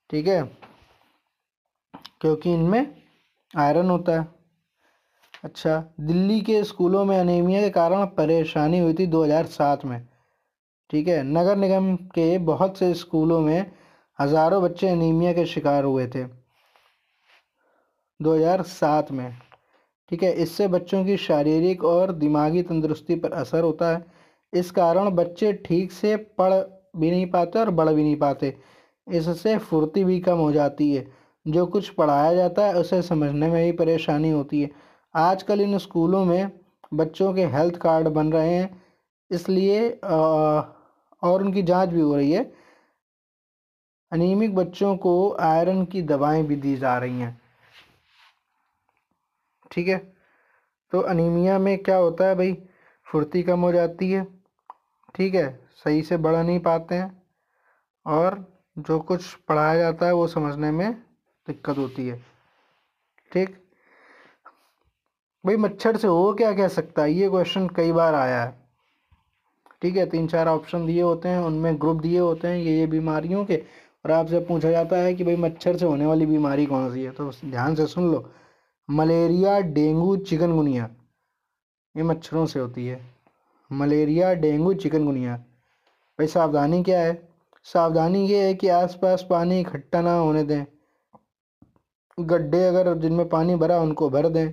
ठीक 0.09 0.27
है, 0.27 0.41
क्योंकि 2.21 2.53
इनमें 2.53 2.95
आयरन 3.53 3.89
होता 3.89 4.19
है। 4.19 4.27
अच्छा 5.43 5.79
दिल्ली 6.01 6.39
के 6.41 6.63
स्कूलों 6.63 7.03
में 7.05 7.17
अनीमिया 7.17 7.61
के 7.61 7.69
कारण 7.71 8.05
परेशानी 8.15 8.79
हुई 8.79 8.93
थी 8.93 9.05
2007 9.07 9.85
में। 9.85 10.01
ठीक 10.89 11.07
है? 11.07 11.23
नगर 11.23 11.55
निगम 11.57 11.95
के 11.95 12.37
बहुत 12.37 12.77
से 12.77 12.93
स्कूलों 12.93 13.39
में 13.41 13.71
हज़ारों 14.19 14.61
बच्चे 14.63 14.87
अनीमिया 14.89 15.33
के 15.33 15.45
शिकार 15.45 15.83
हुए 15.83 16.07
थे। 16.07 16.23
2007 18.19 19.11
में, 19.11 19.33
ठीक 20.11 20.23
है? 20.23 20.31
इससे 20.33 20.67
बच्चों 20.67 21.03
की 21.05 21.17
शारीरिक 21.17 21.83
और 21.83 22.11
दिमागी 22.13 22.61
तंदुरुस्ती 22.61 23.15
पर 23.15 23.31
असर 23.33 23.63
होता 23.63 23.91
है। 23.91 24.05
इस 24.53 24.71
कारण 24.71 25.09
बच्चे 25.11 25.51
ठीक 25.65 25.91
से 25.91 26.15
पढ़ 26.15 26.53
भी 26.97 27.11
नहीं 27.11 27.29
पाते 27.31 27.59
और 27.59 27.69
बढ़ 27.71 27.89
भी 27.89 28.03
नहीं 28.03 28.15
पाते। 28.17 28.55
इससे 29.07 29.57
फुर्ती 29.59 30.03
भी 30.03 30.19
कम 30.19 30.37
हो 30.37 30.51
जाती 30.51 30.91
है। 30.93 31.05
जो 31.45 31.65
कुछ 31.65 31.89
पढ़ाया 31.89 32.33
जाता 32.33 32.65
है, 32.65 32.73
उसे 32.73 33.01
समझने 33.01 33.47
में 33.49 33.63
भी 33.65 33.71
परेशानी 33.71 34.29
होती 34.29 34.61
है। 34.61 34.69
आजकल 35.15 35.61
इन 35.61 35.77
स्कूलों 35.77 36.23
में 36.25 36.51
बच्चों 36.93 37.33
के 37.33 37.45
हेल्थ 37.47 37.75
कार्ड 37.75 38.07
बन 38.07 38.31
रहे 38.31 38.53
हैं। 38.53 38.81
इसलिए 39.31 39.89
और 41.23 41.43
उनकी 41.43 41.63
जाँच 41.63 41.89
भी 41.89 42.01
हो 42.01 42.15
रही 42.15 42.31
है। 42.31 42.53
अनीमिक 44.11 44.55
बच्चों 44.55 44.97
को 44.97 45.37
आयरन 45.39 45.85
की 45.85 46.01
दवाएँ 46.01 46.43
भी 46.43 46.55
दी 46.55 46.75
जा 46.75 46.97
रही 46.97 47.19
हैं। 47.19 47.41
ठीक 49.71 49.87
है? 49.87 50.13
तो 50.91 50.99
अनीमिया 50.99 51.59
में 51.59 51.77
क्या 51.77 51.95
होता 51.95 52.25
है 52.25 52.35
भाई? 52.35 52.53
फुर्ती 53.05 53.43
कम 53.43 53.59
हो 53.59 53.71
जाती 53.71 54.11
है। 54.11 54.27
ठीक 55.15 55.35
है? 55.35 55.67
सही 55.75 56.01
से 56.01 56.17
बढ़ 56.17 56.35
नहीं 56.35 56.59
पाते 56.59 56.95
हैं। 56.95 57.23
और 58.05 58.53
जो 58.79 58.99
कुछ 58.99 59.33
पढ़ाया 59.33 59.75
जाता 59.75 60.05
है 60.05 60.13
वो 60.13 60.27
समझने 60.27 60.71
में 60.71 60.93
दिक्कत 61.47 61.77
होती 61.77 62.07
है। 62.07 62.25
ठीक? 63.31 63.67
भाई 65.45 65.55
मच्छर 65.55 65.97
से 65.97 66.07
हो 66.07 66.33
क्या 66.33 66.53
कह 66.53 66.67
सकता 66.67 67.01
है? 67.01 67.11
ये 67.11 67.29
क्वेश्चन 67.29 67.67
कई 67.67 67.91
बार 67.91 68.15
आया 68.15 68.43
है। 68.43 68.66
ठीक 69.81 69.95
है, 69.95 70.05
तीन 70.05 70.27
चार 70.27 70.47
ऑप्शन 70.47 70.85
दिए 70.85 71.01
होते 71.01 71.29
हैं, 71.29 71.39
उनमें 71.39 71.81
ग्रुप 71.81 71.97
दिए 72.01 72.19
होते 72.19 72.47
हैं, 72.47 72.57
ये 72.57 72.79
ये 72.79 72.87
बीमारियों 72.87 73.45
के। 73.45 73.63
और 74.05 74.11
आपसे 74.11 74.39
पूछा 74.39 74.71
जाता 74.71 74.97
है 74.97 75.13
कि 75.13 75.23
भाई 75.23 75.35
मच्छर 75.35 75.77
से 75.77 75.85
होने 75.85 76.05
वाली 76.05 76.25
बीमारी 76.25 76.65
कौन 76.65 76.93
सी 76.93 77.03
है? 77.03 77.11
तो 77.11 77.31
ध्यान 77.45 77.75
से 77.75 77.87
सुन 77.87 78.11
लो। 78.11 78.31
Malaria, 78.89 79.59
dengue, 79.59 80.17
chikungunya. 80.17 80.89
ये 81.97 82.03
मच्छरों 82.03 82.45
से 82.45 82.59
होती 82.59 82.87
है। 82.87 83.01
Malaria, 83.71 84.33
dengue, 84.33 84.73
chikungunya. 84.73 85.37
भाई 86.19 86.27
सावधानी 86.27 86.83
क्या 86.83 86.99
है? 86.99 87.29
सावधानी 87.63 88.27
ये 88.27 88.45
है 88.47 88.53
कि 88.53 88.67
आसपास 88.67 89.27
पानी 89.29 89.59
इकट्ठा 89.59 90.01
ना 90.01 90.13
होने 90.13 90.43
दें। 90.43 90.65
गड्ढे 92.19 92.67
अगर 92.67 92.97
जिनमें 92.97 93.29
पानी 93.29 93.55
भरा 93.55 93.79
उनको 93.79 94.09
भर 94.09 94.29
दें। 94.29 94.51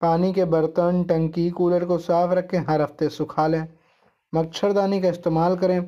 पानी 0.00 0.32
के 0.32 0.44
बर्तन, 0.44 1.04
टंकी, 1.04 1.50
कूलर 1.50 1.84
को 1.84 1.98
साफ़ 1.98 2.32
रखें, 2.32 2.58
हर 2.58 2.80
हफ़्ते 2.80 3.08
सुखा 3.08 3.46
लें। 3.46 3.68
मच्छरदानी 4.34 5.00
का 5.00 5.08
इस्तेमाल 5.08 5.56
करें। 5.56 5.80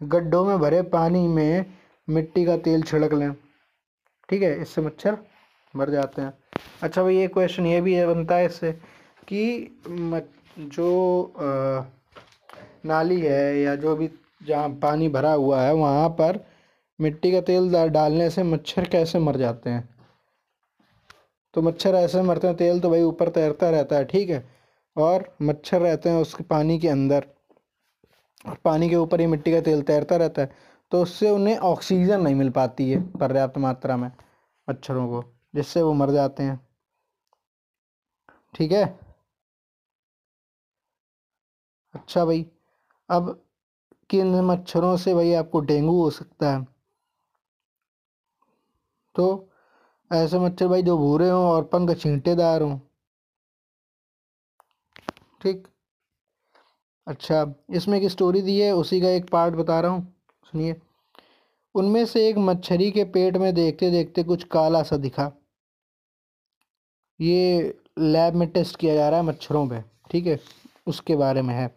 गड्ढों 0.00 0.44
में 0.44 0.58
भरे 0.58 0.82
पानी 0.90 1.26
में 1.28 1.64
मिट्टी 2.08 2.44
का 2.44 2.56
तेल 2.58 2.82
छिड़क 2.82 3.12
लें। 3.12 3.32
ठीक 4.28 4.42
है, 4.42 4.60
इससे 4.62 4.80
मच्छर 4.80 5.16
मर 5.74 5.90
जाते 5.90 6.22
हैं। 6.22 6.32
अच्छा 6.82 7.02
भाई, 7.02 7.16
ये 7.16 7.26
क्वेश्चन 7.28 7.66
ये 7.66 7.80
भी 7.80 7.94
है 7.94 8.06
बनता 8.06 8.36
है 8.36 8.46
इससे 8.46 8.72
कि 9.28 9.80
जो 10.58 11.34
नाली 12.86 13.20
है 13.20 13.58
या 13.58 13.74
जो 13.76 13.94
भी 13.96 14.10
जहाँ 14.46 14.68
पानी 14.82 15.08
भरा 15.08 15.32
हुआ 15.32 15.60
है, 15.62 15.72
वहाँ 15.74 16.08
पर 16.10 16.38
मिट्टी 16.98 17.32
का 17.32 17.40
तेल 17.40 17.70
डालने 17.90 18.28
से 18.30 18.42
मच्छर 18.42 18.88
कैसे 18.88 19.18
मर 19.18 19.36
जाते 19.36 19.70
हैं? 19.70 19.88
तो 21.54 21.62
मच्छर 21.62 21.94
ऐसे 21.94 22.22
मरते 22.22 22.46
हैं, 22.46 22.56
तेल 22.56 22.80
तो 22.80 22.90
भाई 22.90 23.02
ऊपर 23.02 23.28
तैरता 23.30 23.70
रहता 23.70 23.96
है, 23.96 24.04
ठीक 24.04 24.30
है? 24.30 24.44
और 24.96 25.24
मच्छर 25.42 25.80
रहते 25.80 26.08
हैं 26.08 26.16
उसके 26.16 26.44
पानी 26.44 26.78
के 26.78 26.88
अंदर। 26.88 27.26
पानी 28.64 28.88
के 28.90 28.96
ऊपर 28.96 29.20
ही 29.20 29.26
मिट्टी 29.26 29.52
का 29.52 29.60
तेल 29.60 29.82
तैरता 29.82 30.16
रहता 30.16 30.42
है 30.42 30.54
तो 30.92 31.02
उससे 31.02 31.30
उन्हें 31.30 31.56
ऑक्सीजन 31.58 32.20
नहीं 32.20 32.34
मिल 32.34 32.50
पाती 32.50 32.90
है 32.90 33.00
पर्याप्त 33.12 33.58
मात्रा 33.58 33.96
में 33.96 34.10
मच्छरों 34.68 35.06
को, 35.08 35.22
जिससे 35.54 35.82
वो 35.82 35.92
मर 35.92 36.10
जाते 36.10 36.42
हैं। 36.42 36.58
ठीक 38.54 38.72
है? 38.72 38.84
अच्छा 41.94 42.24
भाई, 42.24 42.46
अब 43.08 43.44
किन 44.10 44.40
मच्छरों 44.40 44.96
से 44.96 45.14
भाई 45.14 45.32
आपको 45.34 45.60
डेंगू 45.60 46.00
हो 46.02 46.10
सकता 46.10 46.52
है? 46.52 46.66
तो 49.14 49.48
ऐसे 50.10 50.38
मच्छर 50.38 50.68
भाई 50.68 50.82
जो 50.82 50.96
भूरे 50.98 51.28
हों 51.30 51.44
और 51.44 51.64
पंख 51.64 51.96
छींटेदार 51.98 52.62
हों। 52.62 52.78
ठीक? 55.42 55.68
अच्छा 57.06 57.44
इसमें 57.70 57.98
एक 58.00 58.08
स्टोरी 58.10 58.42
दी 58.42 58.58
है, 58.60 58.72
उसी 58.72 59.00
का 59.00 59.08
एक 59.08 59.28
पार्ट 59.30 59.54
बता 59.54 59.80
रहा 59.80 59.90
हूँ। 59.90 60.14
सुनिए। 60.46 60.76
उनमें 61.74 62.04
से 62.06 62.28
एक 62.28 62.38
मच्छरी 62.38 62.90
के 62.90 63.04
पेट 63.04 63.36
में 63.36 63.52
देखते 63.54 63.90
देखते 63.90 64.22
कुछ 64.22 64.44
काला 64.44 64.82
सा 64.82 64.96
दिखा। 64.96 65.30
ये 67.20 67.74
लैब 67.98 68.34
में 68.34 68.48
टेस्ट 68.48 68.76
किया 68.76 68.94
जा 68.94 69.08
रहा 69.08 69.20
है 69.20 69.26
मच्छरों 69.26 69.68
पे, 69.68 69.80
ठीक 70.10 70.26
है? 70.26 70.38
उसके 70.86 71.16
बारे 71.16 71.42
में 71.42 71.54
है। 71.54 71.68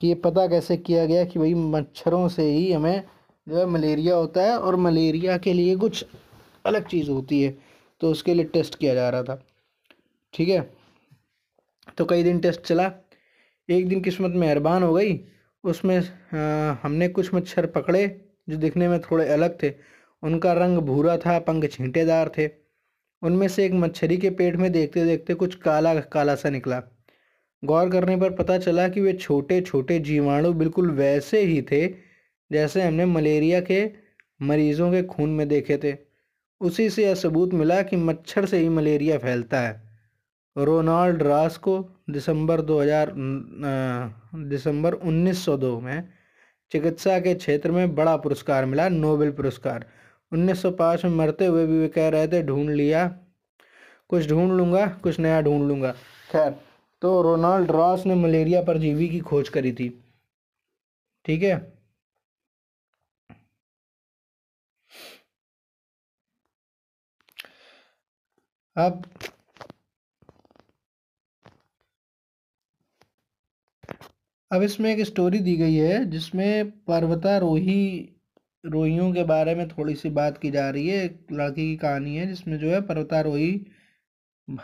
कि 0.00 0.08
ये 0.08 0.14
पता 0.14 0.46
कैसे 0.46 0.76
किया 0.76 1.04
गया 1.06 1.24
कि 1.24 1.38
भाई 1.38 1.54
मच्छरों 1.54 2.28
से 2.28 2.42
ही 2.44 2.72
हमें 2.72 3.02
जो 3.46 3.56
है 3.58 3.64
मलेरिया 3.66 4.16
होता 4.16 4.42
है 4.42 4.58
और 4.58 4.76
मलेरिया 4.76 5.36
के 5.38 5.52
लिए 5.52 5.76
कुछ 5.76 6.04
अलग 6.66 6.86
चीज़ 6.88 7.10
होती 7.10 7.42
है 7.42 7.50
तो 8.00 8.10
उसके 8.10 8.34
लिए 8.34 8.44
टेस्ट 8.44 8.74
किया 8.74 8.94
जा 8.94 9.08
रहा 9.10 9.22
था, 9.22 9.42
ठीक 10.34 10.48
है? 10.48 10.60
तो 11.98 12.04
कई 12.04 12.22
दिन 12.22 12.40
टेस्ट 12.40 12.60
चला। 12.60 12.88
एक 13.68 13.88
दिन 13.88 14.00
किस्मत 14.00 14.32
मेहरबान 14.32 14.82
हो 14.82 14.92
गई। 14.94 15.20
उसमें 15.64 15.98
हमने 16.82 17.08
कुछ 17.08 17.34
मच्छर 17.34 17.66
पकड़े, 17.66 18.06
जो 18.48 18.56
दिखने 18.56 18.88
में 18.88 19.00
थोड़े 19.00 19.28
अलग 19.28 19.62
थे। 19.62 19.72
उनका 20.22 20.52
रंग 20.52 20.78
भूरा 20.78 21.16
था, 21.16 21.38
पंख 21.38 21.70
छींटेदार 21.70 22.30
थे। 22.38 22.48
उनमें 23.22 23.48
से 23.48 23.64
एक 23.66 23.72
मच्छरी 23.72 24.16
के 24.16 24.30
पेट 24.30 24.56
में 24.56 24.70
देखते 24.72 25.04
देखते 25.04 25.34
कुछ 25.34 25.54
काला 25.54 25.94
काला 25.94 26.34
सा 26.34 26.50
निकला। 26.50 26.82
गौर 27.64 27.90
करने 27.90 28.16
पर 28.16 28.30
पता 28.30 28.58
चला 28.58 28.88
कि 28.88 29.00
वे 29.00 29.12
छोटे 29.12 29.60
छोटे 29.60 29.98
जीवाणु 29.98 30.52
बिल्कुल 30.52 30.90
वैसे 30.90 31.40
ही 31.40 31.62
थे, 31.62 31.86
जैसे 32.50 32.82
हमने 32.82 33.06
मलेरिया 33.06 33.60
के 33.60 33.84
मरीजों 34.42 34.92
के 34.92 35.02
खून 35.02 35.30
में 35.30 35.48
देखे 35.48 35.76
थे। 35.84 35.96
उसी 36.60 36.88
से 36.90 37.04
यह 37.04 37.14
सबूत 37.14 37.54
मिला 37.54 37.82
कि 37.82 37.96
मच्छर 37.96 38.46
से 38.46 38.58
ही 38.58 38.68
मलेरिया 38.68 39.18
फैलता 39.18 39.60
है। 39.60 39.87
रोनाल्ड 40.58 41.22
रास 41.22 41.56
को 41.58 41.78
दिसंबर 42.10 42.60
2000 42.62 43.12
दिसंबर 44.48 44.94
1902 44.94 45.80
में 45.80 46.08
चिकित्सा 46.72 47.18
के 47.20 47.34
क्षेत्र 47.34 47.70
में 47.70 47.94
बड़ा 47.94 48.16
पुरस्कार 48.16 48.64
मिला, 48.66 48.88
नोबेल 48.88 49.30
पुरस्कार। 49.32 49.86
1905 50.32 51.04
में 51.04 51.10
मरते 51.12 51.46
हुए 51.46 51.66
भी 51.66 51.78
वे 51.78 51.88
कह 51.88 52.08
रहे 52.08 52.28
थे, 52.28 52.42
ढूंढ 52.42 52.70
लिया, 52.70 53.06
कुछ 54.10 54.28
ढूंढ 54.28 54.52
लूँगा, 54.52 54.86
कुछ 55.02 55.18
नया 55.18 55.40
ढूंढ 55.42 55.68
लूँगा। 55.68 55.92
खैर 56.30 56.50
तो 57.02 57.20
रोनाल्ड 57.22 57.70
रॉस 57.70 58.06
ने 58.06 58.14
मलेरिया 58.14 58.62
परजीवी 58.62 59.08
की 59.08 59.20
खोज 59.20 59.48
करी 59.48 59.72
थी। 59.72 59.88
ठीक 61.24 61.42
है? 61.42 61.56
अब 68.76 69.02
अब 74.50 74.62
इसमें 74.62 74.90
एक 74.90 75.04
स्टोरी 75.06 75.38
दी 75.38 75.56
गई 75.56 75.74
है, 75.74 76.04
जिसमें 76.04 76.70
पर्वतारोही 76.70 78.14
रोहियों 78.64 79.12
के 79.14 79.24
बारे 79.24 79.54
में 79.54 79.66
थोड़ी 79.68 79.94
सी 79.94 80.10
बात 80.10 80.38
की 80.38 80.50
जा 80.50 80.68
रही 80.70 80.88
है, 80.88 81.04
एक 81.04 81.26
लड़की 81.32 81.62
की 81.62 81.76
कहानी 81.76 82.16
है, 82.16 82.26
जिसमें 82.26 82.58
जो 82.58 82.70
है 82.70 82.80
पर्वतारोही 82.80 83.50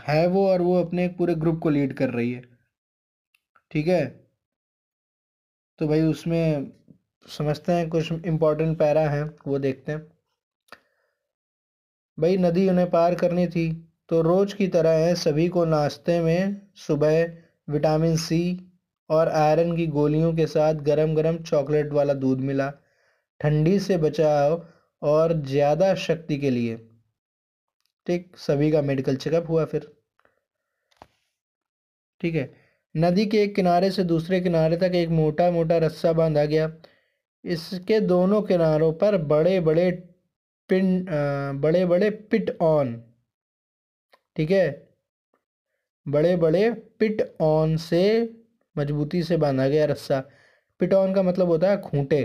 है 0.04 0.26
वो 0.26 0.46
और 0.48 0.62
वो 0.62 0.74
अपने 0.84 1.06
पूरे 1.08 1.34
ग्रुप 1.34 1.58
को 1.58 1.70
लीड 1.70 1.92
कर 1.94 2.10
रही 2.10 2.32
है। 2.32 2.42
ठीक 3.70 3.88
है? 3.88 4.04
तो 5.78 5.88
भाई 5.88 6.02
उसमें 6.02 6.72
समझते 7.28 7.72
हैं, 7.72 7.88
कुछ 7.88 8.12
इम्पोर्टेंट 8.12 8.78
पैरा 8.78 9.08
हैं, 9.10 9.24
वो 9.46 9.58
देखते 9.58 9.92
हैं। 9.92 10.00
भाई 12.18 12.36
नदी 12.36 12.68
उन्हें 12.68 12.90
पार 12.90 13.14
करनी 13.14 13.46
थी 13.46 13.72
तो 14.08 14.20
रोज़ 14.22 14.54
की 14.54 14.68
तरह 14.68 14.90
है, 14.98 15.14
सभी 15.14 15.48
को 15.48 15.64
नाश्ते 15.64 16.20
में 16.20 16.60
सुबह 16.76 17.24
विटामिन 17.68 18.16
सी 18.16 18.70
और 19.11 19.28
आयरन 19.30 19.76
की 19.76 19.87
गोलियों 19.88 20.32
के 20.34 20.46
साथ 20.46 20.75
गरम 20.84 21.14
गरम 21.14 21.37
चॉकलेट 21.40 21.92
वाला 21.92 22.14
दूध 22.16 22.40
मिला। 22.42 22.70
ठंडी 23.40 23.78
से 23.80 23.96
बचाव 23.99 24.64
और 25.02 25.32
ज़्यादा 25.42 25.94
शक्ति 25.96 26.37
के 26.38 26.50
लिए। 26.50 26.76
ठीक, 28.06 28.37
सभी 28.38 28.70
का 28.70 28.82
मेडिकल 28.82 29.16
चेकअप 29.16 29.49
हुआ 29.49 29.64
फिर। 29.64 29.87
ठीक 32.20 32.34
है, 32.34 32.50
नदी 32.94 33.26
के 33.26 33.42
एक 33.42 33.54
किनारे 33.54 33.90
से 33.90 34.04
दूसरे 34.04 34.40
किनारे 34.40 34.76
तक 34.76 34.94
एक 34.94 35.08
मोटा 35.11 35.50
मोटा 35.50 35.78
रस्सा 35.78 36.12
बांधा 36.12 36.44
गया। 36.44 36.70
इसके 37.44 38.00
दोनों 38.02 38.40
किनारों 38.42 38.92
पर 38.94 39.16
बड़े 39.25 39.58
बड़े 39.61 39.90
पिन 40.70 41.04
बड़े 41.61 41.84
बड़े 41.87 42.11
पिट 42.11 42.56
ऑन। 42.62 42.94
ठीक 44.37 44.50
है 44.50 44.66
बड़े 46.06 46.37
बड़े 46.37 46.70
पिट 47.00 47.23
ऑन 47.42 47.76
से 47.78 48.02
मजबूती 48.76 49.23
से 49.23 49.37
बांधा 49.37 49.69
गया 49.69 49.85
रस्सा। 49.87 50.21
पिट 50.81 50.95
ऑन 50.95 51.14
का 51.14 51.23
मतलब 51.23 51.49
होता 51.49 51.71
है 51.71 51.81
खूंटे, 51.81 52.25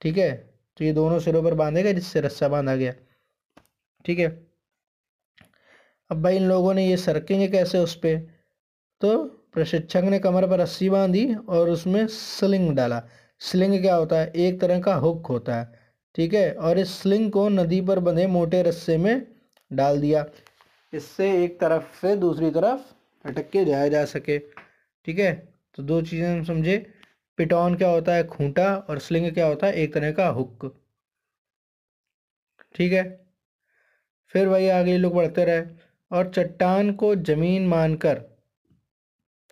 ठीक 0.00 0.18
है? 0.18 0.32
तो 0.78 0.84
ये 0.84 0.92
दोनों 0.92 1.18
सिरों 1.18 1.42
पर 1.42 1.54
बांधे 1.54 1.82
गए 1.82 1.94
जिससे 1.94 2.20
रस्सा 2.20 2.48
बांधा 2.48 2.74
गया, 2.76 2.92
ठीक 4.04 4.18
है? 4.18 4.28
अब 6.10 6.22
भाई 6.22 6.36
इन 6.36 6.48
लोगों 6.48 6.74
ने 6.74 6.86
ये 6.86 6.96
सरकेंगे 6.96 7.48
कैसे 7.48 7.78
उस 7.78 7.94
पर 7.96 8.16
तो 9.00 9.16
प्रशिक्षक 9.54 10.02
ने 10.04 10.18
कमर 10.18 10.46
पर 10.48 10.58
रस्सी 10.60 10.88
बांधी 10.90 11.34
और 11.34 11.70
उसमें 11.70 12.06
स्लिंग 12.06 12.70
डाला। 12.76 13.02
स्लिंग 13.40 13.80
क्या 13.80 13.94
होता 13.94 14.18
है? 14.18 14.32
एक 14.36 14.60
तरह 14.60 14.80
का 14.80 14.94
हुक 14.96 15.26
होता 15.26 15.56
है, 15.56 15.72
ठीक 16.14 16.34
है? 16.34 16.52
और 16.52 16.78
इस 16.78 16.96
स्लिंग 17.00 17.30
को 17.32 17.48
नदी 17.48 17.80
पर 17.80 17.98
बंधे 18.00 18.26
मोटे 18.26 18.62
रस्से 18.62 18.96
में 18.98 19.26
डाल 19.70 20.00
दिया। 20.00 20.24
इससे 20.92 21.30
एक 21.44 21.58
तरफ़ 21.60 22.00
से 22.00 22.16
दूसरी 22.16 22.50
तरफ़ 22.50 22.80
अटक 23.24 23.50
के 23.50 23.64
जाया 23.64 23.88
जा 23.88 24.04
सके। 24.04 24.38
ठीक 25.04 25.18
है? 25.18 25.48
तो 25.74 25.82
दो 25.82 26.02
चीज़ें 26.02 26.28
हम 26.28 26.44
समझे। 26.44 26.86
पिटॉन 27.36 27.74
क्या 27.74 27.88
होता 27.88 28.14
है? 28.14 28.24
खूंटा 28.24 28.76
और 28.76 28.98
स्लिंग 28.98 29.32
क्या 29.32 29.46
होता 29.46 29.66
है? 29.66 29.72
एक 29.72 29.94
तरह 29.94 30.12
का 30.12 30.28
हुक। 30.28 30.80
ठीक 32.74 32.92
है? 32.92 33.26
फिर 34.28 34.48
वही 34.48 34.68
आगे 34.68 34.96
लोग 34.98 35.14
बढ़ते 35.14 35.44
रहे। 35.44 35.62
और 36.10 36.30
चट्टान 36.30 36.92
को 36.92 37.14
ज़मीन 37.14 37.66
मानकर 37.66 38.22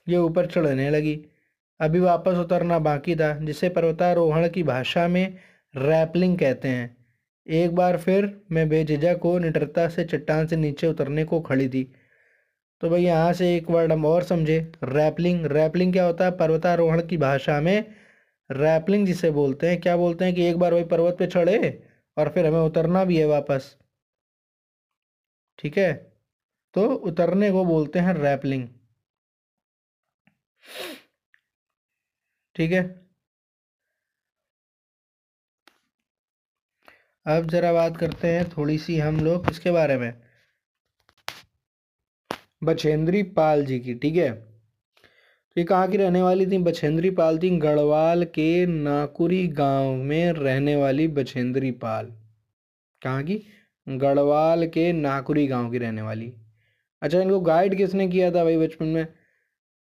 ये 0.09 0.17
ऊपर 0.17 0.47
चढ़ने 0.47 0.91
लगी। 0.91 1.27
अभी 1.81 2.01
वापस 2.01 2.37
उतरना 2.37 2.79
बाकी 2.79 3.17
था, 3.17 3.39
जिसे 3.39 3.69
पर्वतारोहण 3.69 4.49
की 4.49 4.63
भाषा 4.63 5.09
में 5.09 5.39
रैपलिंग 5.77 6.39
कहते 6.39 6.69
हैं। 6.69 6.97
एक 7.47 7.75
बार 7.75 7.99
फिर 7.99 8.41
मैं 8.53 8.69
बेझिझक 8.69 9.19
को 9.19 9.39
निडरता 9.39 9.89
से 9.89 10.05
चट्टान 10.05 10.47
से 10.47 10.57
नीचे 10.57 10.87
उतरने 10.87 11.25
को 11.25 11.41
खड़ी 11.41 11.69
थी। 11.69 11.93
तो 12.83 12.89
भाई 12.91 13.03
यहाँ 13.03 13.33
से 13.33 13.55
एक 13.57 13.71
वर्ड 13.71 13.93
हम 13.93 14.05
और 14.07 14.23
समझे। 14.25 14.59
रैपलिंग 14.85 15.47
रैपलिंग 15.53 15.93
क्या 15.93 16.05
होता 16.07 16.25
है? 16.25 16.31
पर्वतारोहण 16.39 17.07
की 17.09 17.17
भाषा 17.19 17.61
में। 17.61 17.95
रैपलिंग 18.51 19.07
जिसे 19.07 19.31
बोलते 19.31 19.69
हैं, 19.71 19.81
क्या 19.81 19.97
बोलते 19.97 20.25
हैं 20.25 20.35
कि 20.35 20.47
एक 20.47 20.57
बार 20.59 20.75
वही 20.75 20.85
पर्वत 20.85 21.17
पे 21.19 21.27
चढ़े 21.27 21.59
और 22.17 22.29
फिर 22.35 22.47
हमें 22.47 22.61
उतरना 22.61 23.05
भी 23.05 23.19
है 23.19 23.27
वापस। 23.27 23.77
ठीक 25.59 25.79
है? 25.79 25.93
तो 26.75 26.87
उतरने 27.11 27.51
को 27.53 27.65
बोलते 27.65 27.99
हैं 27.99 28.15
रैपलिंग 28.15 28.69
ठीक 32.57 32.73
है? 32.73 32.83
अब 37.27 37.47
ज़रा 37.51 37.73
बात 37.73 37.97
करते 37.97 38.29
हैं 38.29 38.49
थोड़ी 38.51 38.77
सी 38.79 38.99
हम 38.99 39.21
लोग 39.21 39.51
इसके 39.51 39.71
बारे 39.71 39.97
में। 39.99 40.13
बछेंद्री 42.63 43.23
पाल 43.23 43.65
जी 43.67 43.81
की, 43.81 43.95
ठीक 43.95 44.17
है? 44.17 44.31
तो 44.33 45.61
ये 45.61 45.65
कहाँ 45.65 45.89
की 45.89 45.97
रहने 45.97 46.23
वाली 46.23 46.47
थी? 46.47 46.59
बछेंद्री 46.59 47.11
पाल 47.11 47.39
थी 47.39 47.51
गढ़वाल 47.59 48.25
के 48.25 48.67
नाकुरी 48.67 49.47
गाँव 49.49 49.95
में 49.95 50.33
रहने 50.33 50.77
वाली 50.77 51.09
बछेंद्री 51.09 51.71
पाल। 51.71 52.07
कहाँ 53.03 53.23
की? 53.23 53.43
गढ़वाल 53.89 54.67
के 54.67 54.93
नाकुरी 54.93 55.47
गाँव 55.47 55.71
की 55.71 55.79
रहने 55.79 56.03
वाली। 56.03 56.33
अच्छा 57.03 57.21
इनको 57.21 57.41
गाइड 57.41 57.77
किसने 57.77 58.09
किया 58.09 58.31
था 58.31 58.45
भाई 58.45 58.57
बचपन 58.57 58.87
में? 58.87 59.07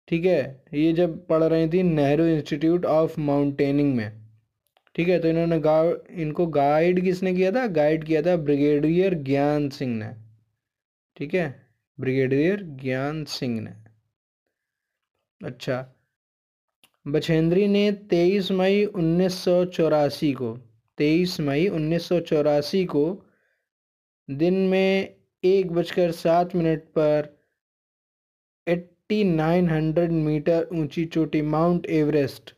ठीक 0.09 0.25
है, 0.25 0.65
ये 0.75 0.93
जब 0.93 1.27
पढ़ 1.27 1.43
रही 1.43 1.69
थी 1.69 1.83
नेहरू 1.83 2.25
इंस्टीट्यूट 2.25 2.85
ऑफ़ 2.87 3.21
माउंटेनिंग 3.21 3.95
में। 3.97 4.13
ठीक 4.95 5.09
है 5.09 5.19
तो 5.19 5.29
इन्होंने 5.29 5.59
गा, 5.61 5.95
इनको 6.11 6.47
गाइड 6.47 7.03
किसने 7.05 7.35
किया 7.35 7.53
था? 7.53 7.67
गाइड 7.67 8.05
किया 8.05 8.23
था 8.23 8.37
ब्रिगेडियर 8.37 9.15
ज्ञान 9.15 9.69
सिंह 9.69 9.97
ने। 9.97 10.13
ठीक 11.17 11.35
है? 11.35 11.68
ब्रिगेडियर 11.99 12.63
ज्ञान 12.63 13.25
सिंह 13.25 13.61
ने। 13.61 13.71
अच्छा 15.41 15.95
बछेंद्री 17.07 17.67
ने 17.69 17.91
23 18.11 18.51
मई 18.51 18.85
उन्नीस 18.85 19.35
सौ 19.35 19.65
चौरासी 19.65 20.33
को 20.33 20.53
23 20.99 21.39
मई 21.41 21.67
उन्नीस 21.69 22.09
सौ 22.09 22.21
चौरासी 22.21 22.85
को 22.85 23.05
दिन 24.31 24.55
में 24.55 25.15
एक 25.45 25.73
बजकर 25.73 26.13
सात 26.13 26.55
मिनट 26.57 26.85
पर 26.99 27.37
एट्टी 28.67 29.25
नाइन 29.25 29.71
हंड्रेड 29.71 30.13
मीटर 30.13 30.69
ऊँची 30.73 31.05
चोटी 31.05 31.43
माउंट 31.43 31.87
एवरेस्ट 31.87 32.55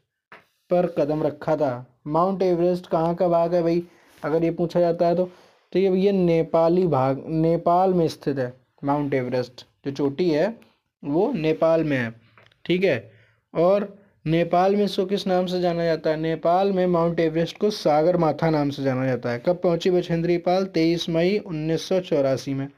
पर 0.70 0.86
कदम 0.98 1.22
रखा 1.22 1.56
था। 1.56 2.00
माउंट 2.06 2.42
एवरेस्ट 2.42 2.86
कहाँ 2.86 3.14
का 3.14 3.28
भाग 3.28 3.54
है 3.54 3.62
भाई? 3.62 3.82
अगर 4.24 4.44
ये 4.44 4.50
पूछा 4.50 4.80
जाता 4.80 5.06
है 5.06 5.16
तो 5.16 5.30
तो 5.72 5.78
ये 5.78 5.90
भैया 5.90 6.12
नेपाली 6.12 6.86
भाग, 6.86 7.24
नेपाल 7.28 7.94
में 7.94 8.08
स्थित 8.08 8.38
है। 8.38 8.59
माउंट 8.84 9.14
एवरेस्ट, 9.14 9.66
जो 9.84 9.90
चोटी 9.90 10.30
है, 10.30 10.60
वो 11.04 11.32
नेपाल 11.32 11.84
में 11.84 11.96
है, 11.96 12.20
ठीक 12.64 12.84
है? 12.84 13.12
और 13.54 14.00
नेपाल 14.26 14.76
में 14.76 14.84
इसको 14.84 15.06
किस 15.06 15.26
नाम 15.26 15.46
से 15.46 15.60
जाना 15.60 15.84
जाता 15.84 16.10
है? 16.10 16.16
नेपाल 16.16 16.72
में 16.72 16.86
माउंट 16.86 17.20
एवरेस्ट 17.20 17.58
को 17.58 17.70
सागर 17.70 18.16
माथा 18.16 18.50
नाम 18.50 18.70
से 18.70 18.82
जाना 18.82 19.06
जाता 19.06 19.30
है। 19.30 19.42
कब 19.46 19.60
पहुँची 19.64 19.90
बछेंद्री 19.90 20.38
पाल 20.38 20.64
तेईस 20.64 21.08
मई 21.08 21.38
उन्नीस 21.38 21.82
सौ 21.82 22.00
चौरासी 22.00 22.54
में। 22.54 22.68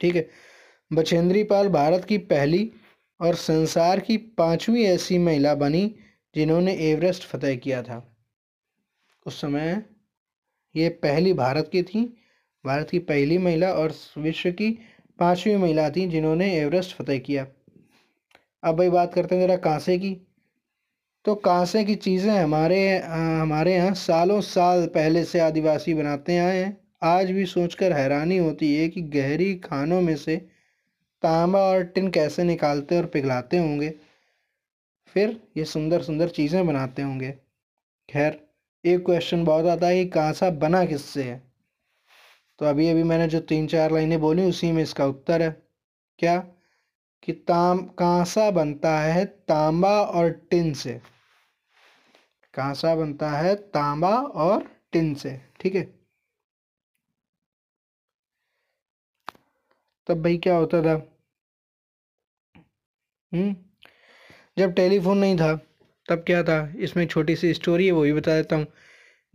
ठीक 0.00 0.16
है? 0.16 0.28
बछेंद्री 0.92 1.44
पाल 1.44 1.68
भारत 1.68 2.04
की 2.04 2.18
पहली 2.18 2.72
और 3.20 3.34
संसार 3.34 4.00
की 4.00 4.16
पांचवी 4.16 4.84
ऐसी 4.84 5.18
महिला 5.18 5.54
बनी, 5.54 5.94
जिन्होंने 6.34 6.74
एवरेस्ट 6.74 7.22
फतेह 7.22 7.56
किया 7.56 7.82
था। 7.82 8.16
उस 9.26 9.40
समय 9.40 9.82
ये 10.76 10.88
पहली 10.88 11.32
भारत 11.32 11.68
की 11.72 11.82
थी 11.82 12.16
भारत 12.68 12.90
की 12.90 12.98
पहली 13.06 13.38
महिला 13.38 13.72
और 13.72 13.94
विश्व 14.18 14.50
की 14.52 14.70
पांचवी 15.18 15.56
महिला 15.56 15.88
थी 15.90 16.06
जिन्होंने 16.08 16.54
एवरेस्ट 16.54 16.96
फतेह 16.96 17.18
किया। 17.18 17.46
अब 18.62 18.76
भाई 18.76 18.88
बात 18.90 19.14
करते 19.14 19.34
हैं 19.34 19.42
ज़रा 19.42 19.56
कांसे 19.58 19.98
की। 19.98 20.16
तो 21.24 21.34
कांसे 21.34 21.84
की 21.84 21.94
चीज़ें 21.96 22.30
हमारे 22.32 22.98
हमारे 22.98 23.74
यहाँ 23.74 23.94
सालों 23.96 24.40
साल 24.42 24.86
पहले 24.86 25.24
से 25.24 25.40
आदिवासी 25.40 25.94
बनाते 25.94 26.36
आए 26.38 26.56
हैं। 26.56 26.76
आज 27.04 27.30
भी 27.30 27.44
सोचकर 27.46 27.92
हैरानी 27.92 28.36
होती 28.38 28.74
है 28.74 28.88
कि 28.88 29.02
गहरी 29.10 29.54
खानों 29.54 30.00
में 30.00 30.14
से 30.16 30.36
तांबा 31.22 31.60
और 31.60 31.82
टिन 31.84 32.08
कैसे 32.10 32.44
निकालते 32.44 32.96
और 32.96 33.06
पिघलाते 33.06 33.58
होंगे। 33.58 33.92
फिर 35.16 35.36
ये 35.56 35.64
सुंदर 35.64 36.02
सुंदर 36.02 36.28
चीज़ें 36.28 36.66
बनाते 36.66 37.02
होंगे। 37.02 37.30
खैर, 38.08 38.38
एक 38.84 39.04
क्वेश्चन 39.04 39.44
बहुत 39.44 39.66
आता 39.66 39.86
है 39.86 40.04
कि 40.04 40.10
कांसा 40.10 40.50
बना 40.50 40.84
किससे 40.84 41.22
है? 41.22 41.42
तो 42.58 42.66
अभी 42.66 42.88
अभी 42.88 43.02
मैंने 43.02 43.28
जो 43.28 43.40
तीन 43.40 43.66
चार 43.66 43.92
लाइनें 43.92 44.20
बोली 44.20 44.44
उसी 44.44 44.72
में 44.72 44.82
इसका 44.82 45.06
उत्तर 45.06 45.42
है। 45.42 45.62
क्या? 46.18 46.38
कि 47.22 47.32
ताम, 47.32 47.78
कांसा 47.78 48.50
बनता 48.50 49.00
है 49.00 49.24
तांबा 49.24 50.02
और 50.02 50.30
टिन 50.30 50.74
से। 50.74 51.00
कांसा 52.54 52.94
बनता 52.94 53.30
है 53.30 53.54
तांबा 53.54 54.20
और 54.20 54.70
टिन 54.92 55.14
से, 55.14 55.40
ठीक 55.60 55.74
है? 55.74 55.98
तब 60.06 60.22
भाई 60.22 60.38
क्या 60.38 60.56
होता 60.56 60.82
था? 60.82 61.18
हम्म? 63.34 63.56
जब 64.58 64.72
टेलीफोन 64.72 65.18
नहीं 65.18 65.36
था, 65.36 65.56
तब 66.08 66.24
क्या 66.26 66.42
था? 66.42 66.72
इसमें 66.76 67.06
छोटी 67.06 67.36
सी 67.36 67.54
स्टोरी 67.54 67.86
है, 67.86 67.92
वो 67.92 68.02
भी 68.02 68.12
बता 68.12 68.36
देता 68.36 68.56
हूँ। 68.56 68.66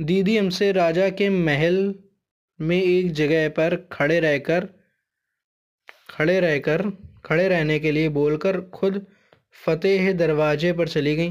दीदी 0.02 0.38
हमसे 0.38 0.72
राजा 0.72 1.10
के 1.10 1.30
महल 1.30 1.96
में 2.60 2.82
एक 2.82 3.12
जगह 3.12 3.50
पर 3.50 3.76
खड़े 3.92 4.20
रहकर 4.20 4.68
खड़े 6.10 6.40
रहकर, 6.40 6.82
खड़े 7.26 7.48
रहने 7.48 7.80
के 7.80 7.92
लिए 7.92 8.10
बोलकर 8.10 8.60
खुद 8.62 9.06
फतेह 9.66 10.12
दरवाजे 10.14 10.74
पर 10.74 10.88
चली 10.88 11.16
गई। 11.16 11.30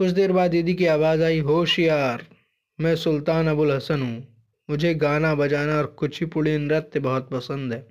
कुछ 0.00 0.10
देर 0.10 0.32
बाद 0.32 0.50
दीदी 0.50 0.74
की 0.74 0.86
आवाज़ 0.86 1.22
आई, 1.22 1.38
होशियार, 1.38 2.26
मैं 2.78 2.94
सुल्तान 2.96 3.48
अबुल 3.48 3.72
हसन 3.72 4.02
हूँ। 4.02 4.26
मुझे 4.70 4.94
गाना 4.94 5.34
बजाना 5.34 5.76
और 5.78 5.86
कुचिपुड़ी 5.86 6.56
नृत्य 6.58 7.00
बहुत 7.00 7.28
पसंद 7.30 7.72
है 7.72 7.86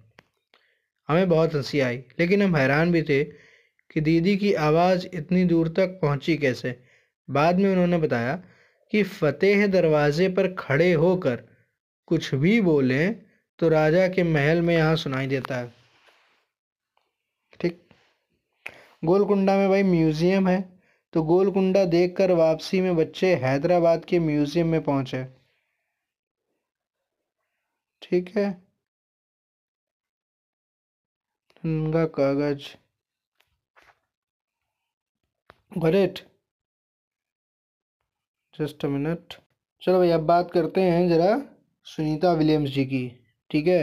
हमें 1.10 1.30
बहुत 1.30 1.56
हँसी 1.56 1.80
आई, 1.80 1.98
लेकिन 2.20 2.42
हम 2.42 2.56
हैरान 2.56 2.92
भी 2.92 3.02
थे 3.02 3.24
कि 3.24 4.02
दीदी 4.02 4.36
की 4.38 4.54
आवाज़ 4.54 5.08
इतनी 5.14 5.44
दूर 5.44 5.68
तक 5.68 6.00
पहुँची 6.02 6.38
कैसे। 6.38 6.76
बाद 7.30 7.60
में 7.60 7.70
उन्होंने 7.72 7.98
बताया 7.98 8.36
कि 8.94 9.04
फतेह 9.04 9.66
दरवाजे 9.68 10.30
पर 10.30 10.54
खड़े 10.54 10.92
होकर 10.94 11.44
कुछ 12.12 12.34
भी 12.36 12.60
बोले 12.62 13.08
तो 13.60 13.68
राजा 13.70 14.08
के 14.08 14.24
महल 14.26 14.62
में 14.62 14.76
यहाँ 14.76 14.96
सुनाई 14.96 15.28
देता 15.28 15.58
है। 15.58 15.74
ठीक। 17.60 17.80
गोलकुंडा 19.04 19.56
में 19.58 19.70
भाई 19.70 19.84
म्यूज़ियम 19.84 20.48
है 20.48 20.62
तो 21.14 21.22
गोलकुंडा 21.24 21.84
देखकर 21.88 22.32
वापसी 22.34 22.82
में 22.82 22.96
बच्चे 22.96 23.34
हैदराबाद 23.36 24.06
के 24.06 24.20
म्यूज़ियम 24.20 24.68
में 24.68 24.82
पहुँचे। 24.84 25.24
ठीक 28.02 28.36
है। 28.38 28.50
कागज़। 31.64 32.68
ग्रेट 35.80 36.20
जस्ट 38.54 38.86
अ 38.86 38.88
मिनट 38.90 39.34
चलो 39.82 39.98
भाई, 39.98 40.10
अब 40.12 40.26
बात 40.26 40.52
करते 40.52 40.82
हैं 40.82 41.08
ज़रा। 41.10 41.36
सुनीता 41.88 42.32
विलियम्स 42.34 42.70
जी 42.70 42.86
की, 42.86 43.08
ठीक 43.52 43.68
है? 43.68 43.82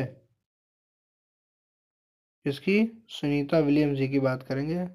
इसकी 2.46 2.76
सुनीता 3.08 3.58
विलियम्स 3.58 3.98
जी 3.98 4.08
की 4.08 4.18
बात 4.20 4.42
करेंगे। 4.42 4.86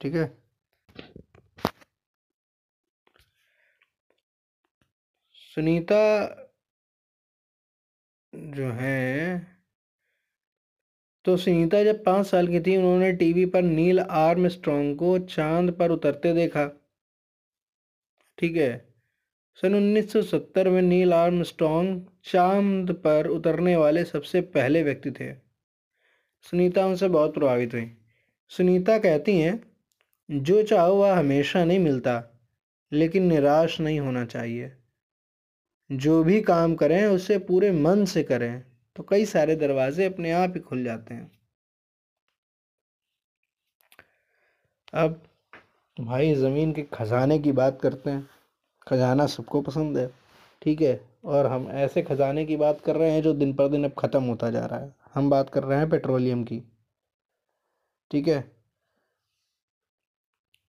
ठीक 0.00 0.14
है? 0.14 0.26
सुनीता 5.36 6.00
जो 8.32 8.70
है 8.72 9.60
तो 11.24 11.36
सुनीता 11.36 11.82
जब 11.84 12.02
पाँच 12.04 12.26
साल 12.26 12.48
की 12.48 12.60
थी, 12.60 12.76
उन्होंने 12.76 13.12
टीवी 13.12 13.44
पर 13.46 13.62
नील 13.62 14.00
आर्म 14.00 14.48
स्ट्रॉन्ग 14.48 14.96
को 14.98 15.18
चाँद 15.18 15.72
पर 15.78 15.90
उतरते 15.90 16.32
देखा। 16.34 16.66
ठीक 18.38 18.56
है? 18.56 18.89
सन 19.62 19.74
1970 19.74 20.68
में 20.68 20.82
नील 20.82 21.12
आर्म 21.12 21.42
स्ट्रॉन्ग 21.42 22.06
चाँद 22.24 22.92
पर 22.92 23.26
उतरने 23.26 23.76
वाले 23.76 24.04
सबसे 24.04 24.40
पहले 24.40 24.82
व्यक्ति 24.82 25.10
थे। 25.10 25.34
सुनीता 26.42 26.86
उनसे 26.86 27.08
बहुत 27.08 27.34
प्रभावित 27.34 27.74
हुई। 27.74 27.96
सुनीता 28.48 28.98
कहती 28.98 29.38
हैं, 29.38 29.72
जो 30.30 30.62
चाहो 30.62 30.94
वह 30.94 31.18
हमेशा 31.18 31.64
नहीं 31.64 31.78
मिलता, 31.78 32.40
लेकिन 32.92 33.22
निराश 33.22 33.80
नहीं 33.80 34.00
होना 34.00 34.24
चाहिए। 34.24 34.72
जो 35.92 36.24
भी 36.24 36.40
काम 36.40 36.74
करें, 36.74 37.06
उसे 37.06 37.38
पूरे 37.38 37.72
मन 37.72 38.04
से 38.04 38.22
करें 38.22 38.64
तो 38.96 39.02
कई 39.02 39.24
सारे 39.24 39.56
दरवाजे 39.56 40.04
अपने 40.04 40.30
आप 40.30 40.52
ही 40.54 40.60
खुल 40.60 40.84
जाते 40.84 41.14
हैं। 41.14 41.32
अब 44.94 45.22
भाई, 46.00 46.34
ज़मीन 46.34 46.72
के 46.72 46.82
खजाने 46.82 47.38
की 47.38 47.52
बात 47.52 47.80
करते 47.82 48.10
हैं। 48.10 48.39
खजाना 48.86 49.26
सबको 49.28 49.60
पसंद 49.62 49.98
है, 49.98 50.06
ठीक 50.62 50.80
है? 50.82 51.00
और 51.26 51.46
हम 51.46 51.68
ऐसे 51.78 52.02
खजाने 52.02 52.44
की 52.46 52.56
बात 52.58 52.80
कर 52.80 52.96
रहे 52.96 53.10
हैं 53.10 53.22
जो 53.22 53.32
दिन 53.34 53.54
पर 53.54 53.68
दिन 53.68 53.84
अब 53.84 53.94
ख़त्म 53.98 54.22
होता 54.24 54.50
जा 54.50 54.64
रहा 54.66 54.80
है। 54.80 54.92
हम 55.14 55.30
बात 55.30 55.50
कर 55.50 55.64
रहे 55.64 55.78
हैं 55.78 55.88
पेट्रोलियम 55.90 56.44
की, 56.44 56.62
ठीक 58.10 58.28
है? 58.28 58.40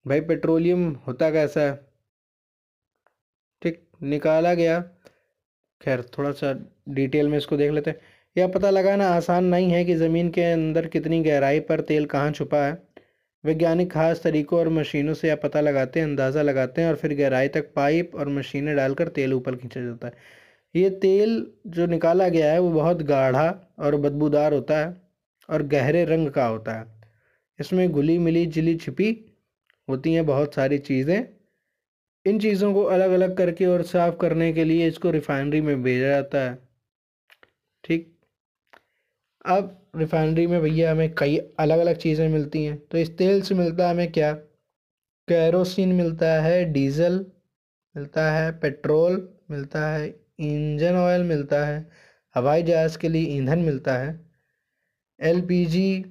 भाई 0.06 0.22
पेट्रोलियम 0.24 0.88
होता 1.08 1.30
कैसा 1.32 1.62
है? 1.62 1.74
ठीक, 3.62 3.82
निकाला 4.04 4.54
गया। 4.54 4.80
खैर, 5.82 6.02
थोड़ा 6.18 6.32
सा 6.34 6.54
डिटेल 6.90 7.28
में 7.30 7.38
इसको 7.38 7.58
देख 7.58 7.72
लेते 7.72 7.92
हैं। 7.92 8.00
यह 8.36 8.48
पता 8.48 8.70
लगाना 8.70 9.08
आसान 9.10 9.46
नहीं 9.46 9.72
है 9.72 9.84
कि 9.86 9.96
ज़मीन 9.96 10.30
के 10.32 10.44
अंदर 10.44 10.88
कितनी 10.90 11.22
गहराई 11.24 11.60
पर 11.70 11.82
तेल 11.84 12.06
कहाँ 12.08 12.32
छुपा 12.32 12.66
है। 12.66 12.74
वैज्ञानिक 13.44 13.92
खास 13.92 14.22
तरीकों 14.24 14.60
और 14.60 14.70
मशीनों 14.70 15.14
से 15.14 15.28
यह 15.28 15.36
पता 15.36 15.62
लगाते 15.62 16.00
हैं, 16.00 16.08
अंदाज़ा 16.08 16.42
लगाते 16.42 16.82
हैं 16.82 16.90
और 16.90 16.96
फिर 16.96 17.16
गहराई 17.16 17.48
तक 17.48 17.74
पाइप 17.76 18.16
और 18.16 18.30
मशीनें 18.30 18.76
डालकर 18.76 19.08
तेल 19.10 19.34
ऊपर 19.34 19.56
खींचा 19.56 19.82
जाता 19.82 20.08
है। 20.08 20.14
ये 20.76 20.90
तेल 20.90 21.52
जो 21.68 21.86
निकाला 21.88 22.28
गया 22.30 22.52
है, 22.54 22.60
वो 22.60 22.72
बहुत 22.72 23.02
गाढ़ा 23.04 23.50
और 23.80 23.96
बदबूदार 23.96 24.54
होता 24.54 24.78
है 24.80 24.96
और 25.50 25.64
गहरे 25.64 26.06
रंग 26.06 26.30
का 26.32 26.46
होता 26.46 26.80
है। 26.80 26.86
इसमें 27.60 27.90
घुली 27.92 28.18
मिली 28.18 28.46
जिली 28.46 28.76
छिपी 28.76 29.12
होती 29.88 30.14
हैं 30.14 30.26
बहुत 30.26 30.56
सारी 30.56 30.78
चीज़ें। 30.80 31.26
इन 32.26 32.40
चीज़ों 32.40 32.74
को 32.74 32.84
अलग 32.84 33.12
अलग 33.12 33.38
करके 33.38 33.66
और 33.66 33.84
साफ़ 33.84 34.16
करने 34.16 34.54
के 34.54 34.64
लिए 34.64 34.88
इसको 34.88 35.12
रिफाइनरी 35.12 35.62
में 35.62 35.84
भेजा 35.84 36.08
जाता 36.08 36.40
है। 36.40 36.58
ठीक। 37.84 38.14
अब 39.46 39.81
रिफाइनरी 39.94 40.48
में 40.48 40.62
भैया 40.62 40.92
हमें 40.92 41.14
कई 41.16 41.38
अलग 41.38 41.80
अलग 41.80 41.98
चीज़ें 41.98 42.30
मिलती 42.30 42.64
हैं। 42.66 42.78
तो 42.92 42.98
इस 42.98 43.18
तेल 43.18 43.42
से 43.42 43.56
मिलता 43.56 43.86
है 43.86 43.94
हमें 43.94 44.12
क्या? 44.12 44.34
कैरोसिन 45.28 45.90
मिलता 45.90 46.42
है, 46.42 46.64
डीजल 46.66 47.26
मिलता 47.98 48.32
है, 48.32 48.52
पेट्रोल 48.52 49.30
मिलता 49.52 49.88
है, 49.90 50.08
इंजन 50.40 50.96
ऑयल 50.96 51.24
मिलता 51.24 51.66
है, 51.66 51.90
हवाई 52.36 52.64
जहाज़ 52.64 52.98
के 52.98 53.10
लिए 53.10 53.36
ईंधन 53.38 53.60
मिलता 53.60 53.98
है, 53.98 54.20
एलपीजी 55.20 56.06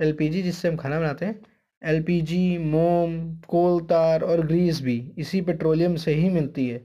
एलपीजी 0.00 0.42
जिससे 0.42 0.68
हम 0.68 0.76
खाना 0.76 1.00
बनाते 1.00 1.26
हैं, 1.26 1.40
एलपीजी, 1.82 2.58
मोम, 2.58 3.36
कोल 3.48 3.80
तार 3.80 4.22
और 4.22 4.46
ग्रीस 4.46 4.80
भी 4.80 5.12
इसी 5.18 5.40
पेट्रोलियम 5.40 5.96
से 5.96 6.14
ही 6.14 6.28
मिलती 6.28 6.68
है। 6.68 6.78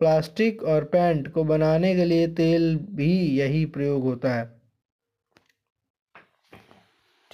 प्लास्टिक 0.00 0.62
और 0.62 0.84
पैंट 0.84 1.28
को 1.28 1.44
बनाने 1.44 1.94
के 1.96 2.04
लिए 2.04 2.26
तेल 2.28 2.76
भी 2.76 3.38
यही 3.38 3.64
प्रयोग 3.66 4.02
होता 4.02 4.34
है। 4.34 4.63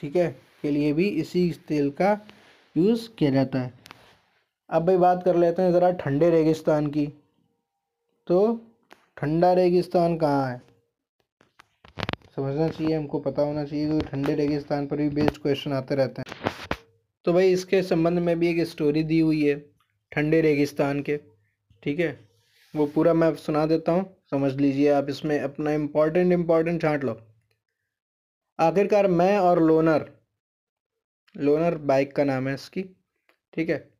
ठीक 0.00 0.16
है, 0.16 0.30
के 0.62 0.70
लिए 0.70 0.92
भी 0.92 1.08
इसी 1.08 1.50
तेल 1.68 1.90
का 1.90 2.18
यूज़ 2.76 3.08
किया 3.18 3.30
जाता 3.30 3.58
है। 3.58 3.72
अब 4.70 4.86
भाई 4.86 4.96
बात 4.96 5.22
कर 5.24 5.36
लेते 5.36 5.62
हैं 5.62 5.72
ज़रा 5.72 5.90
ठंडे 5.92 6.30
रेगिस्तान 6.30 6.86
की। 6.86 7.06
तो 8.26 8.60
ठंडा 9.16 9.52
रेगिस्तान 9.52 10.16
कहाँ 10.16 10.50
है? 10.50 10.60
समझना 12.36 12.68
चाहिए, 12.68 12.94
हमको 12.96 13.18
पता 13.18 13.42
होना 13.42 13.64
चाहिए, 13.64 13.86
क्योंकि 13.86 14.06
ठंडे 14.06 14.34
रेगिस्तान 14.34 14.86
पर 14.86 14.96
भी 14.96 15.08
बेस्ड 15.08 15.38
क्वेश्चन 15.38 15.72
आते 15.72 15.94
रहते 15.94 16.22
हैं। 16.22 16.48
तो 17.26 17.32
भाई 17.32 17.52
इसके 17.52 17.82
संबंध 17.82 18.18
में 18.18 18.38
भी 18.38 18.48
एक 18.48 18.66
स्टोरी 18.66 19.02
दी 19.02 19.18
हुई 19.20 19.44
है, 19.44 19.58
ठंडे 20.12 20.40
रेगिस्तान 20.40 21.00
के, 21.02 21.16
ठीक 21.82 22.00
है? 22.00 22.18
वो 22.74 22.86
पूरा 22.86 23.14
मैं 23.14 23.34
सुना 23.36 23.66
देता 23.66 23.92
हूँ, 23.92 24.04
समझ 24.30 24.52
लीजिए 24.54 24.88
आप 24.90 25.08
इसमें 25.08 25.38
अपना 25.40 25.72
इम्पोर्टेंट 25.72 26.32
इम्पोर्टेंट 26.32 26.80
छांट 26.82 27.04
लो। 27.04 27.20
आखिरकार 28.60 29.06
मैं 29.06 29.38
और 29.38 29.62
लोनर 29.62 30.04
लोनर 31.36 31.74
बाइक 31.74 32.12
का 32.16 32.24
नाम 32.24 32.48
है 32.48 32.54
इसकी, 32.54 32.82
ठीक 33.52 33.68
है? 33.68 33.90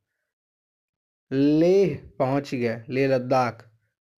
लेह 1.30 2.10
पहुँच 2.18 2.54
गया, 2.54 2.84
लेह 2.88 3.08
लद्दाख। 3.08 3.64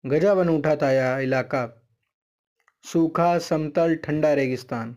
गजा 0.06 0.34
बन 0.36 0.50
उठा 0.50 0.76
था 0.76 0.92
यह 0.92 1.18
इलाका। 1.18 1.92
सूखा 2.84 3.38
समतल 3.40 3.96
ठंडा 3.96 4.34
रेगिस्तान। 4.34 4.96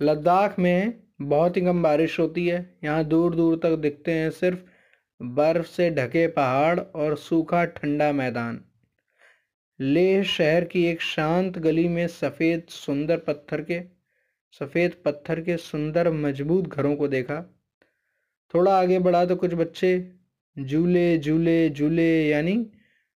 लद्दाख 0.00 0.58
में 0.58 1.02
बहुत 1.22 1.56
ही 1.56 1.62
कम 1.62 1.82
बारिश 1.82 2.18
होती 2.20 2.46
है। 2.48 2.78
यहाँ 2.84 3.04
दूर 3.04 3.34
दूर 3.34 3.56
तक 3.58 3.76
दिखते 3.76 4.12
हैं 4.12 4.30
सिर्फ़ 4.30 4.58
बर्फ़ 5.20 5.66
से 5.66 5.90
ढके 5.90 6.26
पहाड़ 6.26 6.80
और 6.80 7.16
सूखा 7.16 7.64
ठंडा 7.64 8.12
मैदान। 8.12 8.64
लेह 9.80 10.22
शहर 10.22 10.64
की 10.64 10.84
एक 10.84 11.00
शांत 11.00 11.58
गली 11.58 11.88
में 11.88 12.06
सफ़ेद 12.08 12.66
सुंदर 12.68 13.18
पत्थर 13.18 13.62
के 13.62 14.01
सफ़ेद 14.60 14.94
पत्थर 15.04 15.40
के 15.40 15.56
सुंदर 15.56 16.10
मज़बूत 16.12 16.66
घरों 16.68 16.94
को 16.96 17.06
देखा। 17.08 17.40
थोड़ा 18.54 18.76
आगे 18.78 18.98
बढ़ा 18.98 19.24
तो 19.24 19.36
कुछ 19.36 19.54
बच्चे 19.54 19.92
झूले 20.56 21.18
झूले 21.18 21.70
झूले, 21.70 22.28
यानी 22.28 22.54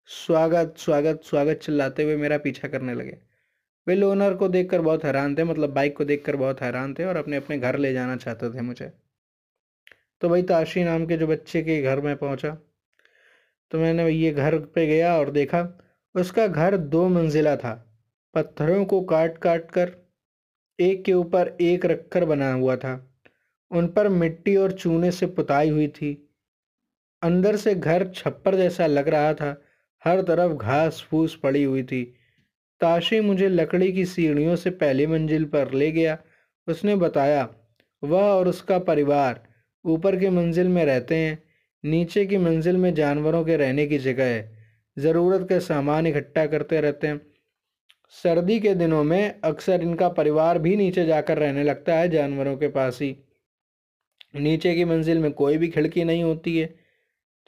स्वागत 0.10 0.76
स्वागत 0.78 1.22
स्वागत 1.24 1.60
चिल्लाते 1.60 2.04
हुए 2.04 2.16
मेरा 2.16 2.38
पीछा 2.38 2.68
करने 2.68 2.94
लगे। 2.94 3.18
वे 3.88 3.96
लोनर 3.96 4.34
को 4.34 4.48
देखकर 4.48 4.82
बहुत 4.82 5.04
हैरान 5.04 5.36
थे 5.36 5.44
मतलब 5.44 5.74
बाइक 5.74 5.98
को 5.98 6.06
देखकर 6.06 6.36
बहुत 6.36 6.62
हैरान 6.62 6.94
थे 6.94 7.06
और 7.06 7.18
अपने 7.18 7.38
अपने 7.38 7.58
घर 7.60 7.78
ले 7.78 7.94
जाना 7.94 8.16
चाहते 8.18 8.50
थे 8.50 8.62
मुझे। 8.62 8.92
तो 10.22 10.30
भाई 10.30 10.44
ताशी 10.44 10.84
नाम 10.84 11.06
के 11.06 11.18
जो 11.18 11.28
बच्चे 11.28 11.62
के 11.64 11.82
घर 11.82 12.02
में 12.02 12.16
पहुँचा। 12.16 12.56
तो 13.72 13.80
मैंने 13.80 14.10
ये 14.10 14.32
घर 14.32 14.60
पे 14.66 14.86
गया 14.88 15.18
और 15.18 15.32
देखा, 15.32 15.68
उसका 16.16 16.48
घर 16.48 16.78
दो 16.78 17.08
मंजिला 17.10 17.56
था। 17.56 17.74
पत्थरों 18.36 18.86
को 18.86 19.02
काट 19.04 19.38
काट 19.38 19.70
कर 19.72 19.96
एक 20.80 21.06
के 21.06 21.14
ऊपर 21.14 21.58
एक 21.62 21.86
रखकर 21.86 22.26
बना 22.26 22.54
हुआ 22.54 22.76
था। 22.76 23.16
उन 23.72 23.88
पर 23.88 24.08
मिट्टी 24.08 24.56
और 24.56 24.72
चूने 24.72 25.12
से 25.12 25.26
पुताई 25.26 25.70
हुई 25.70 25.88
थी। 25.88 26.30
अंदर 27.22 27.56
से 27.56 27.76
घर 27.76 28.08
छप्पर 28.16 28.56
जैसा 28.56 28.88
लग 28.88 29.08
रहा 29.08 29.34
था। 29.34 29.62
हर 30.06 30.22
तरफ़ 30.22 30.54
घास 30.54 31.08
फूस 31.10 31.36
पड़ी 31.36 31.64
हुई 31.64 31.84
थी। 31.84 32.16
ताशी 32.82 33.20
मुझे 33.20 33.50
लकड़ी 33.50 33.92
की 33.92 34.06
सीढ़ियों 34.06 34.56
से 34.56 34.70
पहली 34.70 35.08
मंजिल 35.08 35.46
पर 35.46 35.74
ले 35.74 35.92
गया। 35.92 36.18
उसने 36.68 36.96
बताया, 36.96 37.50
वह 38.04 38.22
और 38.22 38.48
उसका 38.48 38.80
परिवार 38.80 39.44
ऊपर 39.86 40.16
की 40.16 40.30
मंजिल 40.30 40.68
में 40.68 40.86
रहते 40.86 41.16
हैं। 41.16 41.44
नीचे 41.86 42.26
की 42.26 42.38
मंजिल 42.38 42.78
में 42.78 42.94
जानवरों 42.94 43.46
के 43.46 43.58
रहने 43.58 43.88
की 43.88 43.98
जगह 43.98 44.26
है। 44.26 44.58
ज़रूरत 45.00 45.42
के 45.42 45.60
सामान 45.60 46.08
इकट्ठा 46.08 46.46
करते 46.46 46.82
रहते 46.82 47.08
हैं। 47.08 47.33
सर्दी 48.14 48.60
के 48.60 48.74
दिनों 48.76 49.04
में 49.04 49.42
अक्सर 49.44 49.82
इनका 49.82 50.10
परिवार 50.10 50.60
भी 50.60 50.76
नीचे 50.76 51.06
जाकर 51.06 51.38
रहने 51.38 51.64
लगता 51.64 51.96
है, 51.96 52.10
जानवरों 52.10 52.56
के 52.58 52.68
पास 52.68 53.02
ही। 53.02 53.16
नीचे 54.36 54.74
की 54.76 54.86
मंजिल 54.86 55.20
में 55.20 55.32
कोई 55.32 55.58
भी 55.58 55.68
खिड़की 55.68 56.04
नहीं 56.04 56.24
होती 56.24 56.58
है। 56.58 56.74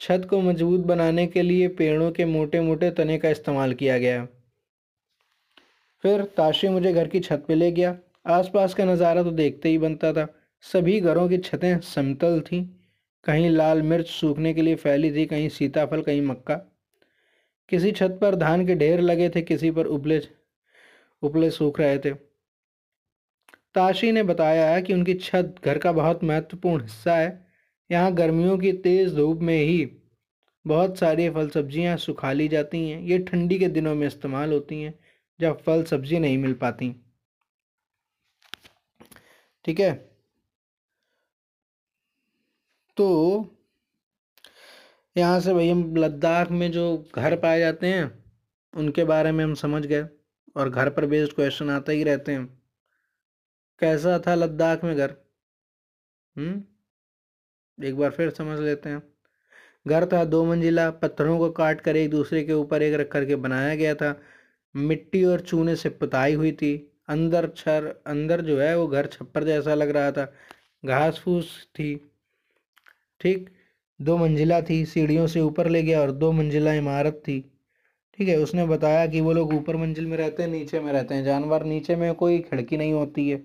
छत 0.00 0.26
को 0.30 0.40
मज़बूत 0.40 0.80
बनाने 0.80 1.26
के 1.26 1.42
लिए 1.42 1.68
पेड़ों 1.68 2.10
के 2.10 2.24
मोटे 2.24 2.60
मोटे 2.60 2.90
तने 2.90 3.18
का 3.18 3.28
इस्तेमाल 3.28 3.74
किया 3.74 3.98
गया। 3.98 4.26
फिर 6.04 6.22
ताशी 6.36 6.68
मुझे 6.68 6.92
घर 6.92 7.08
की 7.08 7.20
छत 7.20 7.44
पे 7.48 7.54
ले 7.54 7.72
गया। 7.72 7.96
आसपास 8.26 8.74
का 8.74 8.84
नज़ारा 8.84 9.22
तो 9.22 9.30
देखते 9.30 9.68
ही 9.68 9.78
बनता 9.78 10.12
था। 10.12 10.26
सभी 10.64 11.00
घरों 11.00 11.28
की 11.28 11.38
छतें 11.38 11.78
समतल 11.80 12.40
थीं। 12.40 12.64
कहीं 13.26 13.50
लाल 13.50 13.82
मिर्च 13.82 14.06
सूखने 14.06 14.54
के 14.54 14.62
लिए 14.62 14.74
फैली 14.74 15.10
थी, 15.12 15.26
कहीं 15.26 15.48
सीताफल, 15.48 16.02
कहीं 16.02 16.22
मक्का। 16.22 16.54
किसी 17.68 17.92
छत 17.92 18.18
पर 18.20 18.34
धान 18.34 18.66
के 18.66 18.74
ढेर 18.74 19.00
लगे 19.00 19.28
थे, 19.28 19.42
किसी 19.42 19.70
पर 19.70 19.86
उपले 19.86 20.20
उपले 21.22 21.50
सूख 21.50 21.80
रहे 21.80 21.98
थे। 21.98 22.14
ताशी 23.74 24.12
ने 24.12 24.22
बताया 24.22 24.68
है 24.70 24.82
कि 24.82 24.94
उनकी 24.94 25.14
छत 25.14 25.54
घर 25.64 25.78
का 25.78 25.92
बहुत 25.92 26.24
महत्वपूर्ण 26.24 26.82
हिस्सा 26.82 27.16
है। 27.16 27.46
यहाँ 27.90 28.12
गर्मियों 28.14 28.58
की 28.58 28.72
तेज़ 28.72 29.14
धूप 29.16 29.40
में 29.40 29.58
ही 29.58 29.84
बहुत 30.64 30.98
सारी 30.98 31.28
फल 31.30 31.48
सब्ज़ियाँ 31.48 31.96
सुखा 31.96 32.32
ली 32.32 32.48
जाती 32.48 32.88
हैं। 32.88 33.00
ये 33.02 33.18
ठंडी 33.18 33.58
के 33.58 33.68
दिनों 33.68 33.94
में 33.94 34.06
इस्तेमाल 34.06 34.52
होती 34.52 34.80
हैं, 34.82 34.94
जब 35.40 35.62
फल 35.62 35.84
सब्ज़ी 35.84 36.18
नहीं 36.18 36.38
मिल 36.38 36.54
पाती। 36.54 36.94
ठीक 39.64 39.80
है? 39.80 39.92
तो 42.96 43.06
यहाँ 45.16 45.40
से 45.40 45.54
भाई 45.54 45.68
हम 45.68 45.96
लद्दाख 45.96 46.50
में 46.50 46.70
जो 46.72 46.84
घर 47.14 47.36
पाए 47.36 47.58
जाते 47.60 47.86
हैं, 47.86 48.10
उनके 48.74 49.04
बारे 49.04 49.32
में 49.32 49.44
हम 49.44 49.54
समझ 49.54 49.84
गए। 49.86 50.04
और 50.56 50.70
घर 50.70 50.90
पर 50.90 51.06
बेस्ड 51.06 51.32
क्वेश्चन 51.32 51.70
आते 51.70 51.92
ही 51.92 52.04
रहते 52.04 52.32
हैं। 52.32 52.62
कैसा 53.78 54.22
था 54.26 54.34
लद्दाख 54.34 54.84
में 54.84 54.96
घर? 54.96 55.16
हम्म? 56.36 56.64
एक 57.84 57.96
बार 57.96 58.10
फिर 58.10 58.30
समझ 58.30 58.60
लेते 58.60 58.88
हैं। 58.88 59.02
घर 59.88 60.06
था, 60.06 60.24
दो 60.24 60.44
मंजिला, 60.44 60.90
पत्थरों 60.90 61.38
को 61.38 61.50
काट 61.50 61.80
कर 61.80 61.96
एक 61.96 62.10
दूसरे 62.10 62.44
के 62.44 62.52
ऊपर 62.52 62.82
एक 62.82 62.94
रख 62.94 63.08
करके 63.08 63.36
बनाया 63.36 63.74
गया 63.74 63.94
था। 63.94 64.22
मिट्टी 64.76 65.24
और 65.24 65.40
चूने 65.40 65.76
से 65.76 65.88
पुताई 65.88 66.34
हुई 66.34 66.52
थी। 66.52 67.00
अंदर 67.08 67.48
छर, 67.56 68.02
अंदर 68.06 68.40
जो 68.40 68.60
है 68.60 68.78
वो 68.78 68.86
घर 68.86 69.06
छप्पर 69.06 69.44
जैसा 69.44 69.74
लग 69.74 69.90
रहा 69.90 70.12
था। 70.12 70.32
घास 70.84 71.18
फूस 71.24 71.68
थी। 71.74 72.10
ठीक, 73.20 73.50
दो 74.00 74.16
मंजिला 74.16 74.60
थी, 74.60 74.86
सीढ़ियों 74.86 75.26
से 75.26 75.40
ऊपर 75.40 75.68
ले 75.68 75.82
गया 75.82 76.00
और 76.00 76.12
दो 76.12 76.32
मंजिला 76.32 76.72
इमारत 76.72 77.12
थी। 77.12 77.55
ठीक 78.18 78.28
है, 78.28 78.36
उसने 78.36 78.66
बताया 78.66 79.06
कि 79.06 79.20
वो 79.20 79.32
लोग 79.32 79.54
ऊपर 79.54 79.76
मंजिल 79.76 80.06
में 80.06 80.16
रहते 80.16 80.42
हैं, 80.42 80.50
नीचे 80.50 80.80
में 80.80 80.92
रहते 80.92 81.14
हैं। 81.14 81.24
जानवर 81.24 81.64
नीचे 81.64 81.96
में 81.96 82.14
कोई 82.14 82.38
खिड़की 82.38 82.76
नहीं 82.76 82.92
होती 82.92 83.30
है। 83.30 83.38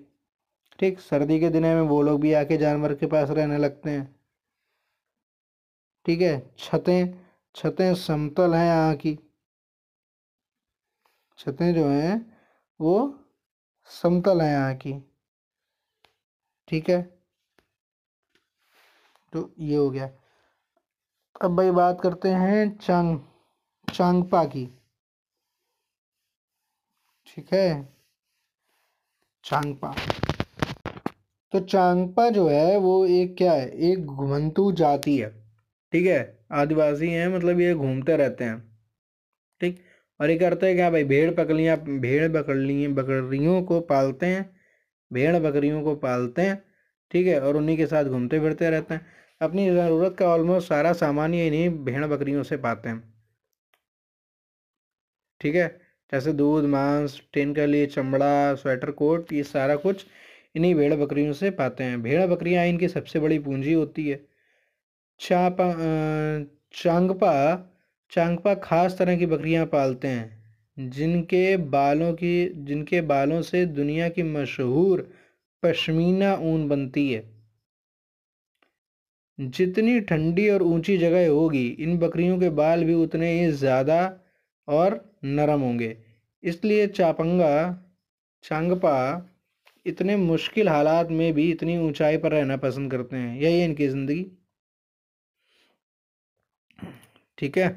ठीक, 0.78 1.00
सर्दी 1.00 1.40
के 1.40 1.48
दिनों 1.48 1.74
में 1.74 1.82
वो 1.82 2.02
लोग 2.02 2.20
भी 2.20 2.32
आके 2.32 2.56
जानवर 2.56 2.94
के 2.94 3.06
पास 3.06 3.30
रहने 3.30 3.58
लगते 3.58 3.90
हैं। 3.90 4.16
ठीक 6.06 6.20
है, 6.20 6.54
छतें 6.58 7.14
छतें 7.54 7.94
समतल 7.94 8.54
हैं 8.54 8.66
यहाँ 8.66 8.94
की। 8.94 9.18
छतें 11.38 11.74
जो 11.74 11.88
हैं, 11.88 12.38
वो 12.80 13.18
समतल 13.86 14.40
हैं 14.40 14.52
यहाँ 14.52 14.74
की। 14.74 14.94
ठीक 16.68 16.90
है? 16.90 17.02
तो 19.32 19.54
ये 19.58 19.76
हो 19.76 19.90
गया। 19.90 20.10
अब 21.42 21.56
भाई 21.56 21.70
बात 21.70 22.00
करते 22.00 22.28
हैं 22.28 22.78
चांग। 22.78 23.20
चांगपा 23.92 24.44
की 24.44 24.78
ठीक 27.26 27.52
है? 27.52 27.88
चांगपा। 29.44 29.96
तो 31.52 31.60
चांगपा 31.60 32.30
जो 32.30 32.48
है, 32.48 32.76
वो 32.76 33.06
एक 33.06 33.36
क्या 33.36 33.52
है? 33.52 33.70
एक 33.70 34.06
घुमंतु 34.06 34.72
जाति 34.72 35.18
है। 35.18 35.30
ठीक 35.92 36.06
है? 36.06 36.46
आदिवासी 36.52 37.10
हैं 37.10 37.28
मतलब 37.28 37.60
ये 37.60 37.74
घूमते 37.74 38.16
रहते 38.16 38.44
हैं। 38.44 38.78
ठीक? 39.60 39.84
और 40.20 40.30
ये 40.30 40.38
करते 40.38 40.66
हैं 40.66 40.76
क्या 40.76 40.90
भाई? 40.90 41.04
भेड़ 41.04 41.34
पकड़ियाँ, 41.34 41.76
भेड़ 41.76 42.28
बकरियाँ 42.28 42.92
बकरियों 42.92 43.62
को 43.62 43.80
पालते 43.80 44.26
हैं। 44.26 44.56
भेड़ 45.12 45.36
बकरियों 45.36 45.82
को 45.82 45.94
पालते 45.96 46.42
हैं। 46.42 46.64
ठीक 47.10 47.26
है? 47.26 47.40
और 47.40 47.56
उन्हीं 47.56 47.76
के 47.76 47.86
साथ 47.86 48.04
घूमते 48.04 48.40
फिरते 48.40 48.70
रहते 48.70 48.94
हैं। 48.94 49.06
अपनी 49.40 49.70
ज़रूरत 49.70 50.16
का 50.18 50.28
ऑलमोस्ट 50.28 50.68
सारा 50.68 50.92
सामान 50.92 51.34
ये 51.34 51.46
इन्हीं 51.46 51.84
भेड़ 51.84 52.06
बकरियों 52.06 52.42
से 52.42 52.56
पाते 52.56 52.88
हैं। 52.88 53.11
ठीक 55.42 55.54
है? 55.54 55.68
जैसे 56.12 56.32
दूध, 56.32 56.64
मांस 56.64 57.20
टिन 57.34 57.54
के 57.54 57.66
लिए 57.66 57.86
चमड़ा, 57.86 58.54
स्वेटर 58.54 58.90
कोट, 58.90 59.32
ये 59.32 59.42
सारा 59.44 59.76
कुछ 59.76 60.06
इन्हीं 60.56 60.74
भेड़ 60.74 60.94
बकरियों 60.94 61.32
से 61.32 61.50
पाते 61.52 61.84
हैं। 61.84 62.02
भेड़ 62.02 62.26
बकरियाँ 62.26 62.64
इनकी 62.66 62.88
सबसे 62.88 63.20
बड़ी 63.20 63.38
पूंजी 63.38 63.72
होती 63.72 64.08
है। 64.08 64.20
चापा 65.20 65.72
चांगपा 66.74 67.32
चांगपा 68.12 68.54
खास 68.54 68.96
तरह 68.98 69.16
की 69.16 69.26
बकरियाँ 69.26 69.66
पालते 69.66 70.08
हैं, 70.08 70.90
जिनके 70.90 71.56
बालों 71.56 72.12
की, 72.14 72.64
जिनके 72.64 73.00
बालों 73.00 73.40
से 73.42 73.64
दुनिया 73.66 74.08
की 74.08 74.22
मशहूर 74.22 75.08
पश्मीना 75.62 76.34
ऊन 76.42 76.68
बनती 76.68 77.12
है। 77.12 77.22
जितनी 79.38 80.00
ठंडी 80.00 80.48
और 80.50 80.62
ऊँची 80.62 80.96
जगह 80.98 81.28
होगी, 81.28 81.66
इन 81.68 81.98
बकरियों 81.98 82.38
के 82.40 82.50
बाल 82.50 82.84
भी 82.84 82.94
उतने 82.94 83.32
ही 83.32 83.50
ज़्यादा 83.52 84.00
और 84.68 85.00
नरम 85.24 85.60
होंगे। 85.60 85.96
इसलिए 86.42 86.86
चापंगा, 86.88 87.54
चांगपा 88.44 89.28
इतने 89.86 90.16
मुश्किल 90.16 90.68
हालात 90.68 91.08
में 91.10 91.32
भी 91.32 91.50
इतनी 91.50 91.76
ऊंचाई 91.78 92.16
पर 92.16 92.32
रहना 92.32 92.56
पसंद 92.58 92.90
करते 92.90 93.16
हैं। 93.16 93.36
यही 93.36 93.60
है 93.60 93.64
इनकी 93.64 93.88
ज़िंदगी। 93.88 94.24
ठीक 97.38 97.58
है? 97.58 97.68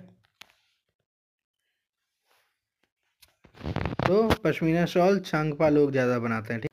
तो 4.08 4.28
पश्मीना 4.44 4.86
शॉल 4.86 5.20
चांगपा 5.22 5.70
लोग 5.70 5.92
ज़्यादा 5.92 6.20
बनाते 6.20 6.54
हैं, 6.54 6.62
ठीक 6.62 6.72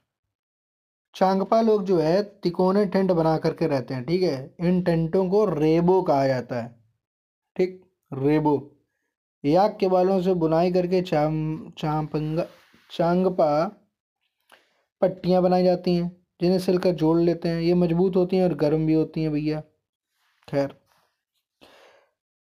चांगपा 1.14 1.60
लोग 1.60 1.84
जो 1.84 1.98
है, 2.00 2.22
तिकोने 2.22 2.84
टेंट 2.86 3.10
बना 3.12 3.36
करके 3.38 3.66
रहते 3.66 3.94
हैं, 3.94 4.04
ठीक 4.04 4.22
है? 4.22 4.54
इन 4.60 4.82
टेंटों 4.82 5.28
को 5.30 5.44
रेबो 5.46 6.00
कहा 6.02 6.26
जाता 6.26 6.60
है, 6.62 6.68
ठीक? 7.56 7.80
रेबो। 8.10 8.71
याक 9.44 9.76
के 9.80 9.88
बालों 9.88 10.20
से 10.22 10.34
बुनाई 10.34 10.72
करके 10.72 11.00
चाम 11.02 11.34
चांपंगा 11.78 12.46
चांगपा 12.90 13.48
पट्टियाँ 15.02 15.42
बनाई 15.42 15.64
जाती 15.64 15.94
हैं, 15.94 16.10
जिन्हें 16.40 16.58
सिलकर 16.58 16.92
जोड़ 16.94 17.18
लेते 17.20 17.48
हैं। 17.48 17.60
ये 17.60 17.74
मज़बूत 17.74 18.16
होती 18.16 18.36
हैं 18.36 18.44
और 18.44 18.54
गर्म 18.54 18.86
भी 18.86 18.94
होती 18.94 19.22
हैं 19.22 19.32
भैया। 19.32 19.60
खैर, 20.48 20.74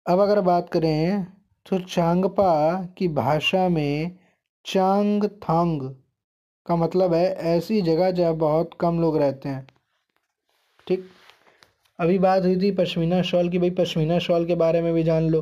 अब 0.05 0.19
अगर 0.19 0.41
बात 0.41 0.69
करें 0.69 1.25
तो 1.65 1.79
चांगपा 1.79 2.83
की 2.97 3.07
भाषा 3.07 3.67
में 3.69 4.17
चांग 4.65 5.23
थांग 5.43 5.81
का 6.65 6.75
मतलब 6.75 7.13
है 7.13 7.25
ऐसी 7.47 7.81
जगह 7.81 8.11
जहाँ 8.11 8.33
बहुत 8.35 8.69
कम 8.79 8.99
लोग 9.01 9.17
रहते 9.17 9.49
हैं। 9.49 9.67
ठीक? 10.87 11.09
अभी 11.99 12.17
बात 12.19 12.43
हुई 12.43 12.55
थी 12.61 12.71
पश्मीना 12.71 13.21
शॉल 13.21 13.49
की। 13.49 13.59
भाई, 13.59 13.69
पश्मीना 13.71 14.19
शॉल 14.19 14.45
के 14.45 14.55
बारे 14.55 14.81
में 14.81 14.93
भी 14.93 15.03
जान 15.03 15.29
लो। 15.29 15.41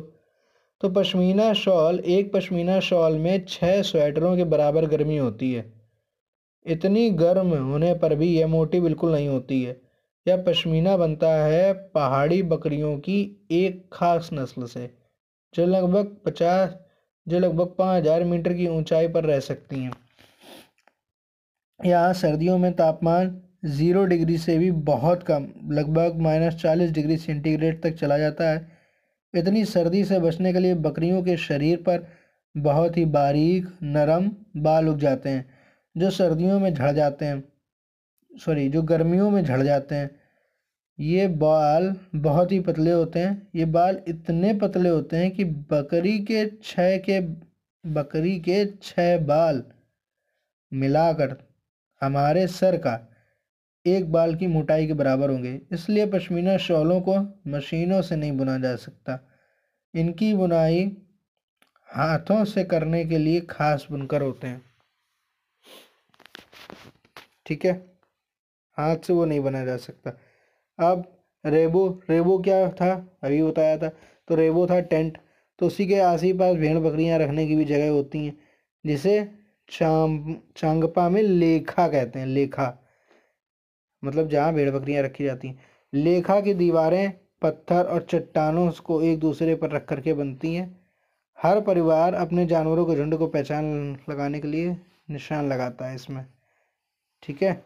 तो 0.80 0.88
पश्मीना 0.90 1.52
शॉल, 1.54 1.98
एक 1.98 2.32
पश्मीना 2.32 2.78
शॉल 2.80 3.18
में 3.18 3.44
छः 3.48 3.80
स्वेटरों 3.82 4.36
के 4.36 4.44
बराबर 4.44 4.86
गर्मी 4.86 5.16
होती 5.16 5.52
है। 5.52 5.64
इतनी 6.66 7.08
गर्म 7.12 7.54
होने 7.62 7.92
पर 7.94 8.14
भी 8.14 8.28
यह 8.28 8.46
मोटी 8.46 8.80
बिल्कुल 8.80 9.12
नहीं 9.12 9.28
होती 9.28 9.62
है। 9.62 9.76
यह 10.26 10.42
पश्मीना 10.46 10.96
बनता 10.96 11.32
है 11.36 11.72
पहाड़ी 11.94 12.42
बकरियों 12.44 12.96
की 12.98 13.20
एक 13.52 13.84
खास 13.92 14.30
नस्ल 14.32 14.66
से, 14.66 14.90
जो 15.54 15.66
लगभग 15.66 16.16
पचास, 16.26 16.76
जो 17.26 17.38
लगभग 17.38 17.74
पाँच 17.78 18.02
हज़ार 18.02 18.24
मीटर 18.24 18.52
की 18.54 18.66
ऊंचाई 18.68 19.08
पर 19.08 19.24
रह 19.24 19.40
सकती 19.40 19.80
हैं। 19.80 19.92
यहाँ 21.80 22.12
सर्दियों 22.14 22.58
में 22.58 22.72
तापमान 22.72 23.36
ज़ीरो 23.66 24.04
डिग्री 24.04 24.38
से 24.38 24.58
भी 24.58 24.70
बहुत 24.70 25.22
कम, 25.22 25.46
लगभग 25.70 26.20
माइनस 26.20 26.54
चालीस 26.54 26.90
डिग्री 26.90 27.16
सेंटीग्रेड 27.16 27.82
तक 27.82 27.94
चला 27.94 28.18
जाता 28.18 28.50
है। 28.50 28.75
इतनी 29.36 29.64
सर्दी 29.64 30.04
से 30.04 30.20
बचने 30.20 30.52
के 30.52 30.58
लिए 30.58 30.74
बकरियों 30.74 31.22
के 31.22 31.36
शरीर 31.36 31.78
पर 31.78 32.06
बहुत 32.56 32.96
ही 32.96 33.04
बारीक, 33.04 33.68
नरम 33.82 34.30
बाल 34.56 34.88
उग 34.88 34.98
जाते 34.98 35.28
हैं, 35.28 35.50
जो 35.96 36.10
सर्दियों 36.10 36.60
में 36.60 36.74
झड़ 36.74 36.92
जाते 36.92 37.24
हैं। 37.24 37.44
सॉरी 38.38 38.68
जो 38.68 38.82
गर्मियों 38.82 39.30
में 39.30 39.44
झड़ 39.44 39.62
जाते 39.62 39.94
हैं। 39.94 40.10
ये 41.00 41.28
बाल 41.28 41.96
बहुत 42.14 42.52
ही 42.52 42.60
पतले 42.60 42.90
होते 42.90 43.18
हैं। 43.18 43.48
ये 43.54 43.64
बाल 43.64 44.00
इतने 44.08 44.54
पतले 44.54 44.88
होते 44.88 45.16
हैं 45.16 45.30
कि 45.30 45.44
बकरी 45.44 46.18
के 46.18 46.46
छः 46.62 46.98
के, 46.98 47.20
बकरी 47.90 48.40
के 48.40 48.66
छः 48.82 49.18
बाल 49.18 49.62
मिलाकर 50.72 51.36
हमारे 52.00 52.46
सर 52.46 52.76
का 52.76 53.05
एक 53.86 54.12
बाल 54.12 54.34
की 54.34 54.46
मोटाई 54.46 54.86
के 54.86 54.92
बराबर 54.92 55.30
होंगे, 55.30 55.60
इसलिए 55.72 56.06
पश्मीना 56.06 56.56
शॉलों 56.56 57.00
को 57.00 57.16
मशीनों 57.50 58.02
से 58.02 58.16
नहीं 58.16 58.32
बुना 58.32 58.58
जा 58.58 58.76
सकता। 58.76 59.18
इनकी 59.94 60.34
बुनाई 60.34 60.96
हाथों 61.88 62.44
से 62.44 62.64
करने 62.64 63.04
के 63.04 63.18
लिए 63.18 63.40
खास 63.40 63.86
बुनकर 63.90 64.22
होते 64.22 64.46
हैं। 64.46 64.62
ठीक 67.46 67.64
है? 67.64 67.72
हाथ 68.72 68.96
से 68.96 69.12
वो 69.12 69.24
नहीं 69.24 69.40
बनाया 69.40 69.64
जा 69.64 69.76
सकता। 69.76 70.10
अब 70.78 71.22
रेबो 71.46 72.02
रेबो 72.10 72.38
क्या 72.38 72.70
था? 72.70 73.18
अभी 73.22 73.42
बताया 73.42 73.78
था। 73.78 73.88
तो 74.28 74.34
रेबो 74.34 74.66
था 74.66 74.80
टेंट। 74.80 75.18
तो 75.58 75.66
उसी 75.66 75.86
के 75.86 76.00
आस 76.00 76.22
ही 76.22 76.32
पास 76.32 76.56
भेड़ 76.56 76.78
बकरियाँ 76.78 77.18
रखने 77.18 77.46
की 77.46 77.56
भी 77.56 77.64
जगह 77.64 77.90
होती 77.90 78.26
हैं, 78.26 78.38
जिसे 78.86 79.28
चाम, 79.70 80.36
चांगपा 80.56 81.08
में 81.08 81.22
लेखा 81.22 81.88
कहते 81.88 82.18
हैं, 82.18 82.26
लेखा। 82.26 82.85
मतलब 84.06 84.28
जहाँ 84.28 84.52
भेड़ 84.54 84.70
बकरियाँ 84.70 85.02
रखी 85.04 85.24
जाती 85.24 85.48
हैं। 85.48 85.64
लेखा 85.92 86.40
की 86.40 86.54
दीवारें, 86.54 87.12
पत्थर 87.42 87.84
और 87.84 88.06
चट्टानों 88.10 88.70
को 88.84 89.00
एक 89.02 89.18
दूसरे 89.18 89.54
पर 89.54 89.70
रख 89.70 89.84
करके 89.88 90.12
बनती 90.14 90.54
हैं। 90.54 90.68
हर 91.38 91.60
परिवार 91.60 92.14
अपने 92.14 92.46
जानवरों 92.46 92.84
के 92.86 92.96
झुंड 92.96 93.16
को 93.18 93.26
पहचान 93.26 93.66
लगाने 94.10 94.40
के 94.40 94.48
लिए 94.48 94.76
निशान 95.10 95.48
लगाता 95.48 95.88
है 95.88 95.94
इसमें। 95.94 96.24
ठीक 97.22 97.42
है? 97.42 97.62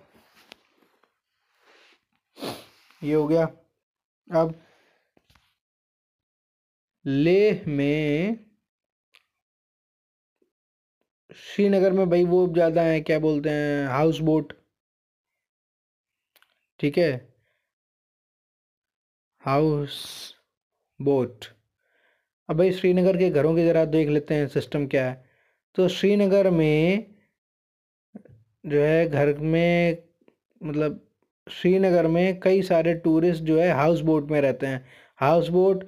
ये 3.03 3.15
हो 3.15 3.27
गया। 3.29 3.49
अब 4.31 4.55
लेह 7.05 7.63
में 7.69 8.39
श्रीनगर 11.37 11.93
में 11.93 12.09
भाई 12.11 12.25
वो 12.25 12.47
ज़्यादा 12.49 12.83
है, 12.83 13.01
क्या 13.01 13.19
बोलते 13.19 13.51
हैं 13.51 13.87
हाउस 13.89 14.19
बोट 14.21 14.53
ठीक 16.81 16.99
है? 16.99 17.13
हाउस 19.45 19.97
बोट 21.01 21.45
अब 22.49 22.57
भाई 22.59 22.73
श्रीनगर 22.73 23.17
के 23.17 23.29
घरों 23.31 23.55
की 23.57 23.65
ज़रा 23.67 23.85
देख 23.85 24.09
लेते 24.09 24.35
हैं 24.35 24.47
सिस्टम 24.49 24.87
क्या 24.87 25.05
है। 25.07 25.25
तो 25.77 25.89
श्रीनगर 25.89 26.51
में 26.51 27.07
जो 28.67 28.81
है 28.83 29.09
घर 29.09 29.33
में 29.39 29.99
मतलब 30.61 31.01
श्रीनगर 31.47 32.07
में 32.07 32.41
कई 32.41 32.63
सारे 32.63 32.95
टूरिस्ट 32.95 33.43
जो 33.43 33.59
है 33.61 33.71
हाउस 33.73 34.01
बोट 34.01 34.31
में 34.31 34.41
रहते 34.41 34.67
हैं। 34.67 34.85
हाउस 35.17 35.49
बोट 35.49 35.85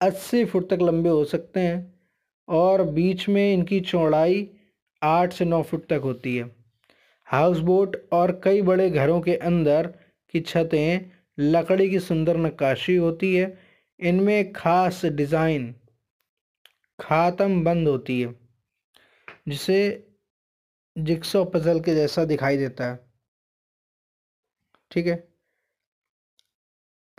अस्सी 0.00 0.44
फुट 0.44 0.68
तक 0.70 0.82
लंबे 0.82 1.08
हो 1.08 1.24
सकते 1.24 1.60
हैं 1.60 2.00
और 2.48 2.82
बीच 2.82 3.28
में 3.28 3.52
इनकी 3.54 3.80
चौड़ाई 3.80 4.50
आठ 5.02 5.32
से 5.32 5.44
नौ 5.44 5.62
फुट 5.62 5.86
तक 5.88 6.00
होती 6.04 6.36
है। 6.36 6.50
हाउस 7.26 7.58
बोट 7.60 7.96
और 8.12 8.40
कई 8.44 8.62
बड़े 8.62 8.90
घरों 8.90 9.20
के 9.20 9.36
अंदर 9.36 9.94
की 10.34 10.40
छतें 10.40 11.10
लकड़ी 11.38 11.88
की 11.90 11.98
सुंदर 12.00 12.36
नक्काशी 12.36 12.96
होती 12.96 13.34
है। 13.34 13.56
इनमें 14.00 14.52
खास 14.52 15.04
डिज़ाइन 15.06 15.74
खातम 16.98 17.62
बंद 17.64 17.88
होती 17.88 18.20
है, 18.20 18.34
जिसे 19.48 19.80
जिक्सो 20.96 21.44
पजल 21.46 21.80
के 21.80 21.94
जैसा 21.94 22.24
दिखाई 22.24 22.56
देता 22.56 22.90
है। 22.90 22.98
ठीक 24.90 25.06
है? 25.06 25.16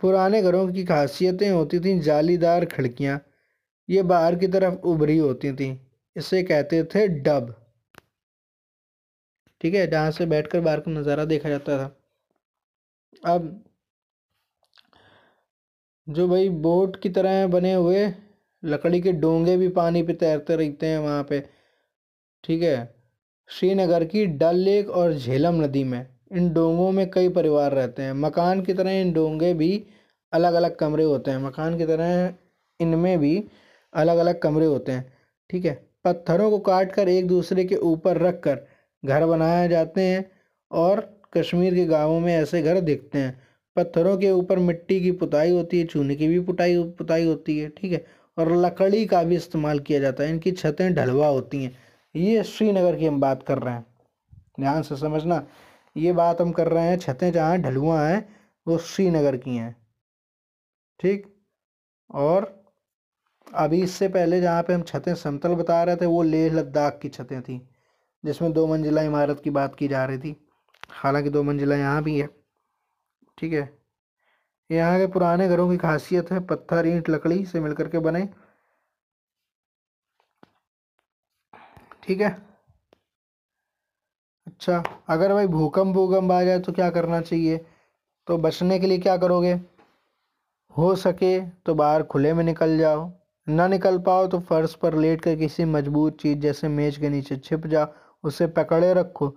पुराने 0.00 0.40
घरों 0.42 0.66
की 0.72 0.84
खासियतें 0.84 1.48
होती 1.50 1.80
थीं 1.80 1.98
जालीदार 2.00 2.64
खिड़कियाँ। 2.66 3.20
ये 3.88 4.02
बाहर 4.04 4.36
की 4.36 4.46
तरफ़ 4.48 4.74
उभरी 4.84 5.16
होती 5.18 5.52
थीं, 5.52 5.76
इसे 6.16 6.42
कहते 6.42 6.82
थे 6.84 7.06
डब। 7.08 7.54
ठीक 9.60 9.74
है? 9.74 9.86
जहाँ 9.86 10.10
से 10.10 10.26
बैठकर 10.26 10.60
बाहर 10.60 10.80
का 10.80 10.90
नज़ारा 10.90 11.24
देखा 11.26 11.48
जाता 11.48 11.78
था। 11.78 11.96
अब 13.24 13.64
जो 16.08 16.28
भाई 16.28 16.48
बोट 16.48 17.00
की 17.00 17.08
तरह 17.08 17.46
बने 17.46 17.74
हुए, 17.74 18.12
लकड़ी 18.64 19.00
के 19.00 19.12
डोंगे 19.12 19.56
भी 19.56 19.68
पानी 19.68 20.02
पे 20.02 20.12
तैरते 20.12 20.56
रहते 20.56 20.86
हैं 20.86 20.98
वहाँ 20.98 21.24
पे। 21.24 21.40
ठीक 22.44 22.62
है? 22.62 22.94
श्रीनगर 23.48 24.04
की 24.04 24.26
डल 24.26 24.56
लेक 24.56 24.90
और 24.90 25.14
झेलम 25.14 25.54
नदी 25.54 25.84
में। 25.84 26.06
इन 26.32 26.52
डोंगों 26.52 26.92
में 26.92 27.10
कई 27.10 27.28
परिवार 27.28 27.72
रहते 27.72 28.02
हैं। 28.02 28.12
मकान 28.12 28.62
की 28.62 28.74
तरह 28.74 28.90
इन 28.90 29.12
डोंगे 29.12 29.54
भी 29.54 29.86
अलग 30.32 30.54
अलग 30.54 30.76
कमरे 30.76 31.04
होते 31.04 31.30
हैं। 31.30 31.38
मकान 31.38 31.78
की 31.78 31.86
तरह 31.86 32.34
इनमें 32.80 33.18
भी 33.18 33.48
अलग 33.94 34.16
अलग 34.16 34.38
कमरे 34.38 34.66
होते 34.66 34.92
हैं। 34.92 35.12
ठीक 35.50 35.64
है? 35.64 35.90
पत्थरों 36.04 36.50
को 36.50 36.58
काट 36.58 36.92
कर 36.92 37.08
एक 37.08 37.26
दूसरे 37.26 37.64
के 37.64 37.76
ऊपर 37.76 38.18
रख 38.18 38.40
कर 38.40 38.66
घर 39.04 39.26
बनाए 39.26 39.68
जाते 39.68 40.00
हैं 40.00 40.30
और 40.70 41.19
कश्मीर 41.36 41.74
के 41.74 41.86
गाँवों 41.86 42.20
में 42.20 42.34
ऐसे 42.34 42.62
घर 42.62 42.80
दिखते 42.80 43.18
हैं। 43.18 43.42
पत्थरों 43.76 44.18
के 44.18 44.30
ऊपर 44.30 44.58
मिट्टी 44.58 45.00
की 45.00 45.12
पुताई 45.12 45.50
होती 45.50 45.80
है, 45.80 45.86
चूने 45.86 46.16
की 46.16 46.28
भी 46.28 46.40
पुताई 46.40 46.82
पुताई 46.82 47.26
होती 47.26 47.58
है, 47.58 47.68
ठीक 47.68 47.92
है? 47.92 48.06
और 48.38 48.56
लकड़ी 48.56 49.06
का 49.06 49.22
भी 49.22 49.36
इस्तेमाल 49.36 49.78
किया 49.78 50.00
जाता 50.00 50.24
है। 50.24 50.30
इनकी 50.30 50.52
छतें 50.52 50.94
ढलवा 50.94 51.26
होती 51.26 51.64
हैं। 51.64 51.78
ये 52.16 52.42
श्रीनगर 52.42 52.96
की 52.96 53.06
हम 53.06 53.20
बात 53.20 53.42
कर 53.42 53.58
रहे 53.58 53.74
हैं। 53.74 53.86
ध्यान 54.60 54.82
से 54.82 54.96
समझना, 54.96 55.46
ये 55.96 56.12
बात 56.12 56.40
हम 56.40 56.52
कर 56.52 56.68
रहे 56.68 56.84
हैं, 56.84 56.98
छतें 56.98 57.32
जहाँ 57.32 57.58
ढलुआ 57.58 58.08
हैं, 58.08 58.36
वो 58.68 58.78
श्रीनगर 58.78 59.36
की 59.36 59.56
हैं। 59.56 59.76
ठीक? 61.00 61.26
और 62.10 62.64
अभी 63.54 63.82
इससे 63.82 64.08
पहले 64.08 64.40
जहाँ 64.40 64.62
पे 64.62 64.72
हम 64.72 64.82
छतें 64.82 65.14
समतल 65.14 65.48
बता 65.48 65.84
रहे 65.84 65.96
थे, 65.96 66.06
वो 66.06 66.22
लेह 66.22 66.52
लद्दाख 66.52 66.98
की 67.02 67.08
छतें 67.08 67.42
थी, 67.42 67.68
जिसमें 68.24 68.52
दो 68.52 68.66
मंजिला 68.66 69.02
इमारत 69.02 69.40
की 69.40 69.50
बात 69.50 69.74
की 69.74 69.88
जा 69.88 70.04
रही 70.04 70.18
थी। 70.18 70.49
हालाँकि 70.90 71.30
दो 71.30 71.42
मंजिला 71.42 71.76
यहाँ 71.76 72.02
भी 72.02 72.18
है, 72.20 72.28
ठीक 73.38 73.52
है। 73.52 73.68
यहाँ 74.70 74.98
के 74.98 75.06
पुराने 75.12 75.48
घरों 75.48 75.68
की 75.70 75.76
खासियत 75.78 76.30
है 76.32 76.40
पत्थर, 76.46 76.86
ईंट, 76.86 77.08
लकड़ी 77.10 77.44
से 77.46 77.60
मिलकर 77.60 77.88
के 77.88 77.98
बने, 78.00 78.28
ठीक 82.02 82.20
है। 82.20 82.30
अच्छा 84.46 84.82
अगर 85.08 85.32
भाई 85.34 85.46
भूकंप 85.46 85.94
भूकंप 85.94 86.32
आ 86.32 86.42
जाए 86.44 86.58
तो 86.60 86.72
क्या 86.72 86.88
करना 86.90 87.20
चाहिए? 87.20 87.58
तो 88.28 88.36
बचने 88.38 88.78
के 88.78 88.86
लिए 88.86 88.98
क्या 88.98 89.16
करोगे? 89.16 89.52
हो 90.74 90.94
सके 90.96 91.40
तो 91.66 91.74
बाहर 91.74 92.02
खुले 92.02 92.32
में 92.34 92.42
निकल 92.44 92.76
जाओ। 92.78 93.10
ना 93.46 93.66
निकल 93.68 93.98
पाओ 93.98 94.26
तो 94.26 94.38
फर्श 94.40 94.74
पर 94.74 94.94
लेट 94.94 95.20
कर 95.20 95.36
किसी 95.36 95.64
मज़बूत 95.66 96.20
चीज़ 96.20 96.38
जैसे 96.38 96.68
मेज 96.68 96.96
के 96.96 97.08
नीचे 97.08 97.36
छिप 97.36 97.66
जाओ, 97.66 97.86
उसे 98.24 98.46
पकड़े 98.48 98.92
रखो। 98.94 99.28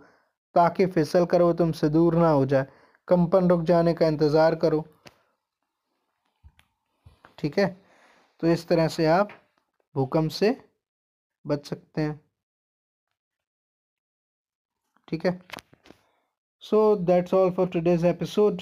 ताकि 0.55 0.85
फिसल 0.85 1.25
कर 1.25 1.41
वो 1.41 1.53
तुमसे 1.53 1.89
दूर 1.89 2.15
ना 2.15 2.29
हो 2.29 2.45
जाए। 2.45 2.67
कंपन 3.07 3.49
रुक 3.49 3.61
जाने 3.61 3.93
का 3.93 4.07
इंतज़ार 4.07 4.55
करो। 4.55 4.85
ठीक 7.37 7.57
है? 7.59 7.67
तो 8.39 8.47
इस 8.47 8.67
तरह 8.67 8.87
से 8.87 9.05
आप 9.05 9.29
भूकंप 9.95 10.31
से 10.31 10.55
बच 11.47 11.65
सकते 11.65 12.01
हैं। 12.01 12.19
ठीक 15.07 15.25
है? 15.25 15.39
So 16.59 16.95
that's 16.95 17.33
all 17.33 17.51
for 17.51 17.67
today's 17.67 18.05
episode 18.05 18.61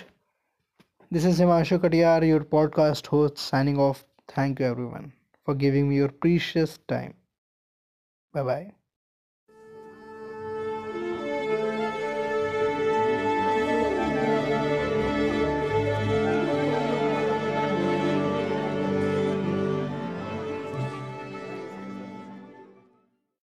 this 1.14 1.26
is 1.26 1.42
Himanshu 1.42 1.80
Katiyar 1.80 2.24
your 2.24 2.44
podcast 2.44 3.08
host 3.08 3.38
signing 3.38 3.80
off 3.80 4.04
thank 4.38 4.62
you 4.62 4.68
everyone 4.68 5.12
for 5.48 5.56
giving 5.56 5.88
me 5.88 5.98
your 5.98 6.10
precious 6.22 6.80
time 6.88 7.14
bye 8.34 8.44
bye 8.44 8.72